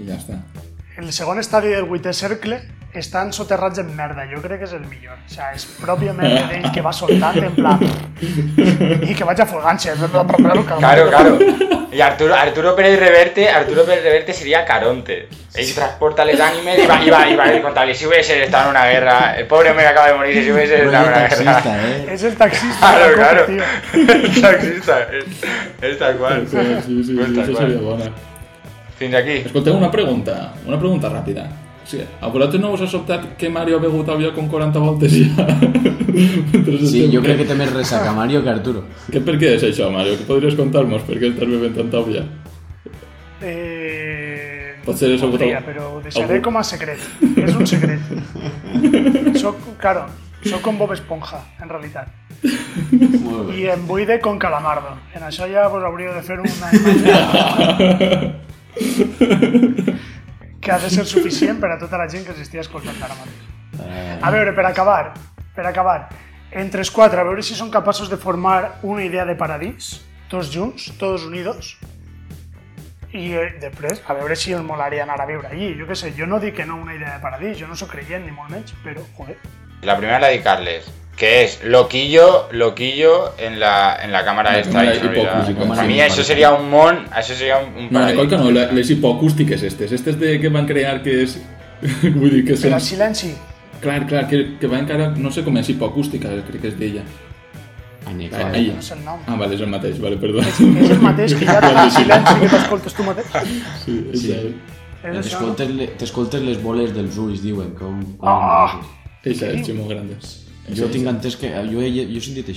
[0.00, 0.40] i ja està.
[0.96, 2.62] El segon estadi del vuitè cercle
[2.98, 6.50] están soterrados en merda, yo creo que es el millón O sea es propio merda
[6.72, 7.78] que va a soltar en plan...
[9.02, 11.38] y que a vaya afogant va Claro, claro.
[11.92, 15.28] Y Arturo, Arturo Pérez Reverte, Arturo Pérez Reverte sería Caronte.
[15.54, 17.94] Él transporta el anime y va, y va, y va contable.
[17.94, 21.04] Si hubiese estado en una guerra, el pobre hombre acaba de morir, si hubiese estado
[21.06, 21.62] en una guerra.
[21.64, 22.06] Eh.
[22.10, 22.78] Es el taxista.
[22.78, 23.46] Claro, claro.
[23.48, 25.06] el taxista.
[25.80, 26.46] Es, tal cual.
[26.50, 28.12] Sí, sí, sí, pues tal
[28.98, 29.32] Fin de aquí.
[29.46, 31.48] Escolteu, pues una pregunta, una pregunta rápida
[31.86, 32.26] Sí, a
[32.58, 35.08] no vas a soportar que Mario ha bevuto con 40 y ya?
[35.08, 35.26] sí,
[36.82, 38.82] este yo creo que te me resaca Mario que Arturo.
[39.10, 40.16] ¿Qué por qué és això, Mario?
[40.18, 41.02] ¿Qué podrías contarnos?
[41.02, 41.98] ¿Por qué què estàs bevent tanta
[43.40, 44.74] Eh...
[44.84, 46.98] Pues ser és podria, però ho deixaré a secret.
[47.38, 48.02] Es un secreto
[49.78, 50.06] claro,
[50.42, 52.08] soy con Bob Esponja, en realidad
[53.56, 54.98] Y en Buide con calamardo.
[55.14, 58.34] En això ja vos hauríeu de fer una
[60.66, 64.18] que ha de ser suficiente para toda la gente que s'estigui escoltant ara mateix.
[64.18, 65.14] A ver, para acabar,
[65.54, 66.08] para acabar,
[66.50, 70.50] en tres cuatro, a ver si son capaces de formar una idea de paradis, todos
[70.50, 71.78] juntos, todos unidos,
[73.12, 75.76] y eh, después, a ver si el molaria anar a viure allí.
[75.76, 77.86] yo qué sé, yo no di que no una idea de paradís, yo no soy
[77.86, 78.50] creyente, ni molt
[78.82, 79.38] pero joder.
[79.82, 84.80] La primera la Carles que es loquillo, loquillo en la, en la cámara esta.
[85.64, 87.74] Para mí eso sería un mon, eso sería un...
[87.86, 89.92] un no, Nicolca no, les hipoacústiques estes.
[89.92, 91.40] Este es de que van a crear que es...
[92.14, 92.68] vull dir que són...
[92.70, 93.32] Però silenci.
[93.82, 95.08] Clar, clar, que, que va encara...
[95.16, 97.02] No sé com és hipoacústica, crec que es deia.
[98.08, 98.46] Anica.
[98.46, 99.18] Ah, no sé el nom.
[99.26, 100.40] Ah, vale, és el mateix, vale, perdó.
[100.46, 103.32] És, és el mateix, que ja t'ha silenci que t'escoltes tu mateix.
[103.86, 105.84] Sí, és sí.
[106.00, 107.72] T'escoltes les boles dels ulls, diuen.
[107.78, 108.00] Com...
[108.24, 108.80] Ah!
[109.26, 110.08] Eixa, és molt gran.
[110.68, 111.46] Yo te entès que...
[111.70, 112.48] Yo he, jo he sentit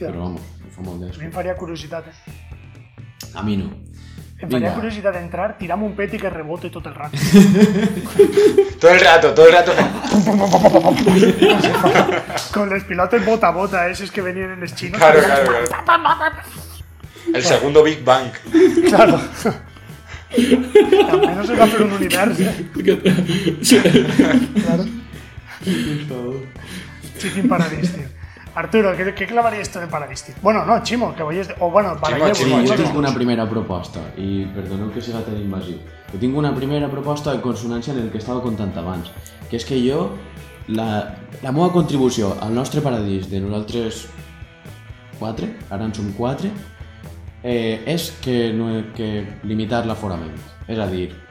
[0.00, 2.04] vamos, em fa molt A mí me curiosidad.
[3.34, 3.66] A mí no.
[4.40, 7.16] Me em faría curiosidad entrar, tiramos un pet y que rebote todo el rato.
[8.80, 9.72] todo el rato, todo el rato.
[12.52, 14.96] Con los pilotos bota a bota, esos eh, que venían en los chinos.
[14.98, 16.36] Claro, claro, claro.
[17.34, 18.30] El segundo Big Bang.
[18.88, 19.20] Claro.
[21.10, 22.42] Al menos se va a hacer un universo.
[22.42, 24.62] Eh.
[24.64, 24.84] Claro.
[27.18, 28.08] Chiqui Paradistic.
[28.52, 30.40] Arturo, ¿qué, ¿qué, clavaría esto de Paradistic?
[30.42, 31.42] Bueno, no, Chimo, que voy a...
[31.60, 35.20] O bueno, para Chimo, Chimo, sí, jo tinc una primera proposta, i perdoneu que siga
[35.22, 35.78] tan invasiu.
[36.10, 39.12] Jo tinc una primera proposta de consonància en el que estava contant abans,
[39.48, 40.08] que és que jo,
[40.66, 44.08] la, la meva contribució al nostre paradís de nosaltres
[45.22, 46.50] quatre, ara en som quatre,
[47.46, 49.14] eh, és que, no, que
[49.46, 50.34] limitar l'aforament.
[50.66, 51.12] És a dir,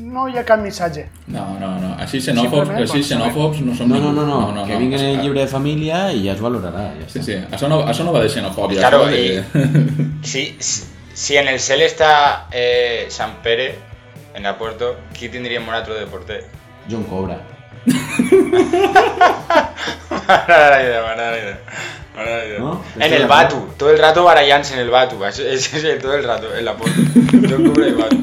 [0.00, 1.08] no ya ha cap missatge.
[1.26, 1.94] No, no, no.
[2.04, 5.22] así xenòfobs, així xenòfobs no son No, no, no, no, no, no que vinguin el
[5.22, 6.92] libro de familia y ya es valorarà.
[7.06, 8.78] sí, sí, eso no, no va de xenofòbia.
[8.80, 9.42] Claro, Y,
[11.14, 13.76] si, en el CEL está eh, San Pérez,
[14.34, 14.84] en la puerta,
[15.18, 16.44] ¿quién tendría Morato de deporte?
[16.90, 17.40] John Cobra.
[17.86, 17.92] la
[20.82, 21.56] idea, la idea.
[22.16, 22.60] la idea.
[22.98, 26.54] En el Batu, todo el rato barallándose en el Batu, es, es, todo el rato,
[26.56, 27.00] en la puerta.
[27.48, 28.18] John Cobra y Batu.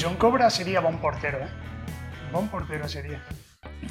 [0.00, 1.48] John Cobra sería buen portero, ¿eh?
[2.32, 3.20] Buen portero sería.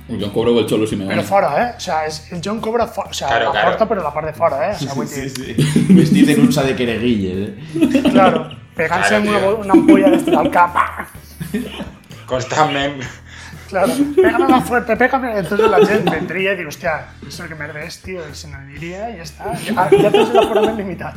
[0.07, 1.13] El John Cobra o el Cholo Simeone.
[1.15, 1.73] Pero fuera, ¿eh?
[1.77, 4.75] O sea, es el John Cobra, o sea, claro, la pero la parte fuera, ¿eh?
[4.75, 6.23] O sea, sí, sí, sí.
[6.31, 7.43] en un de quereguille.
[7.45, 8.03] ¿eh?
[8.11, 11.07] Claro, pegándose claro, una, una, ampolla de esta capa.
[12.25, 13.03] Constantment.
[13.67, 15.37] Claro, pégame más fuerte, pégame.
[15.37, 18.47] Entonces la gente vendría y diría, hostia, Es el que me ves, tío, y se
[18.47, 19.53] me iría y ya está.
[19.59, 21.15] Ya, ya la forma limitada.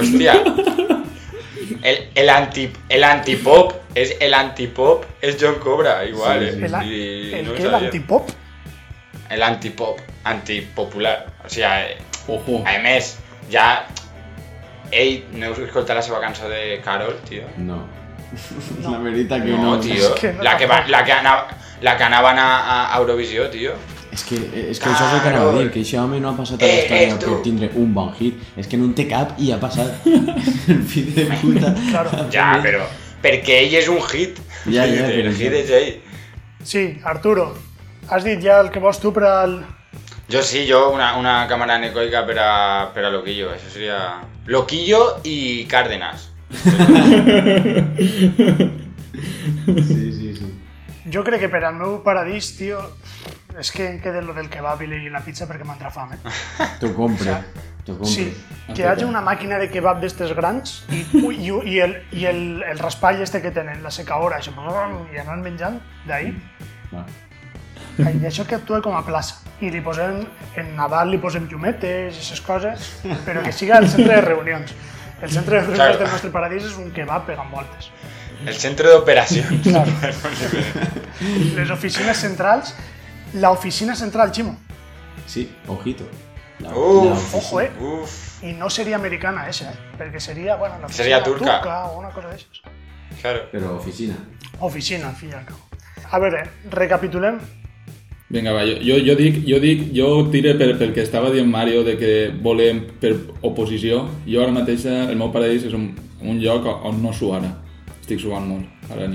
[0.00, 0.42] Hostia,
[1.82, 6.42] el, el, anti, el antipop es el antipop, es John Cobra, igual.
[6.42, 6.48] Eh.
[6.48, 6.74] ¿El,
[7.46, 8.28] el, el antipop?
[9.28, 11.26] El antipop, antipopular.
[11.44, 12.62] O sea, eh, Ojo.
[12.66, 13.18] además,
[13.48, 13.86] ya,
[14.90, 17.42] Ei, no us escuchado la canción de Carol, tío?
[17.56, 17.86] No.
[18.88, 19.76] La verdad que no.
[19.76, 20.14] No, tío.
[20.40, 23.72] la, que la, que a, Eurovisión, tío.
[24.12, 24.98] Es que, eh, es que claro.
[24.98, 25.20] que anava
[26.08, 29.08] que no ha pasado nada que eh, un buen hit, es que en un take
[29.10, 31.74] cap y ha pasar el pero de puta.
[31.90, 32.10] claro.
[32.30, 32.84] Ya, pero.
[33.22, 34.38] Porque ella es un hit.
[34.66, 36.00] Ya, ya, el hit
[36.64, 37.54] Sí, Arturo,
[38.08, 39.66] has dicho ya el que vos tú para al...
[40.28, 46.32] Yo sí, yo una, una cámara anecoica para para Loquillo, eso sería Loquillo y Cárdenas.
[46.50, 46.82] sí,
[49.86, 50.54] sí, sí.
[51.06, 52.78] Yo creo que para el nuevo Paradis, tío...
[53.58, 56.34] és que em queda lo del kebab i la pizza perquè m'entra fam, eh?
[56.80, 57.30] T'ho compre.
[57.34, 57.44] O sea,
[58.04, 58.28] Sí,
[58.72, 62.62] que haya una máquina de kebab de estos grans y, y, y el, y el,
[62.62, 64.52] el raspall este que tienen, la secadora, això,
[65.12, 66.36] i anar menjant d'ahir.
[66.94, 67.02] Ah.
[67.98, 69.40] I això que actua com a plaça.
[69.64, 70.20] I li posem,
[70.60, 72.92] en Nadal li posem llumetes i aquestes coses,
[73.26, 74.74] però que siga el centre de reunions.
[75.20, 75.98] El centre de reunions claro.
[76.04, 77.90] del nostre paradís és un kebab pegant voltes.
[78.46, 79.66] El centre d'operacions.
[79.66, 79.90] Claro.
[81.56, 82.70] Les oficines centrals
[83.34, 84.56] la oficina central, Chimo.
[85.26, 86.04] Sí, ojito.
[86.58, 87.70] La, uf, ojo, eh.
[87.80, 88.42] Uf.
[88.42, 89.76] Y no sería americana esa, ¿eh?
[89.96, 91.86] Porque sería, bueno, sería turca.
[91.86, 92.50] o una cosa de esas.
[93.20, 93.40] Claro.
[93.52, 94.16] Pero oficina.
[94.60, 95.60] Oficina, al fin y al cabo.
[96.10, 97.42] A ver, eh, recapitulemos.
[98.28, 99.44] Venga, va, Yo, yo, yo dic,
[99.92, 104.08] yo que estaba dient Mario de que en oposición.
[104.26, 107.56] Yo ahora me mateix, el meu paradís és un, un lloc on no suena.
[108.00, 109.14] Estic suant molt, ara en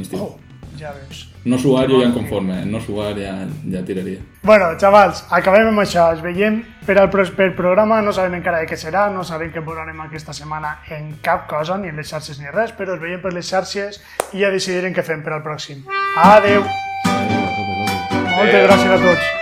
[0.79, 1.21] Ja veus.
[1.45, 3.35] No s'ho ja em conforme, no s'ho ja,
[3.71, 4.19] ja tiraria.
[4.43, 6.09] Bueno, xavals, acabem amb això.
[6.11, 9.63] Ens veiem per al proper programa, no sabem encara de què serà, no sabem què
[9.63, 13.23] posarem aquesta setmana en cap cosa, ni en les xarxes ni res, però ens veiem
[13.23, 14.01] per les xarxes
[14.33, 15.85] i ja decidirem què fem per al pròxim.
[16.25, 16.65] Adeu!
[17.05, 18.21] Adeu.
[18.35, 19.34] Moltes gràcies a tots.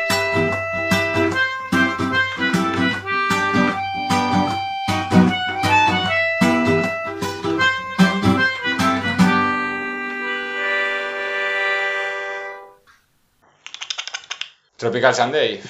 [14.83, 15.63] Tropical Sunday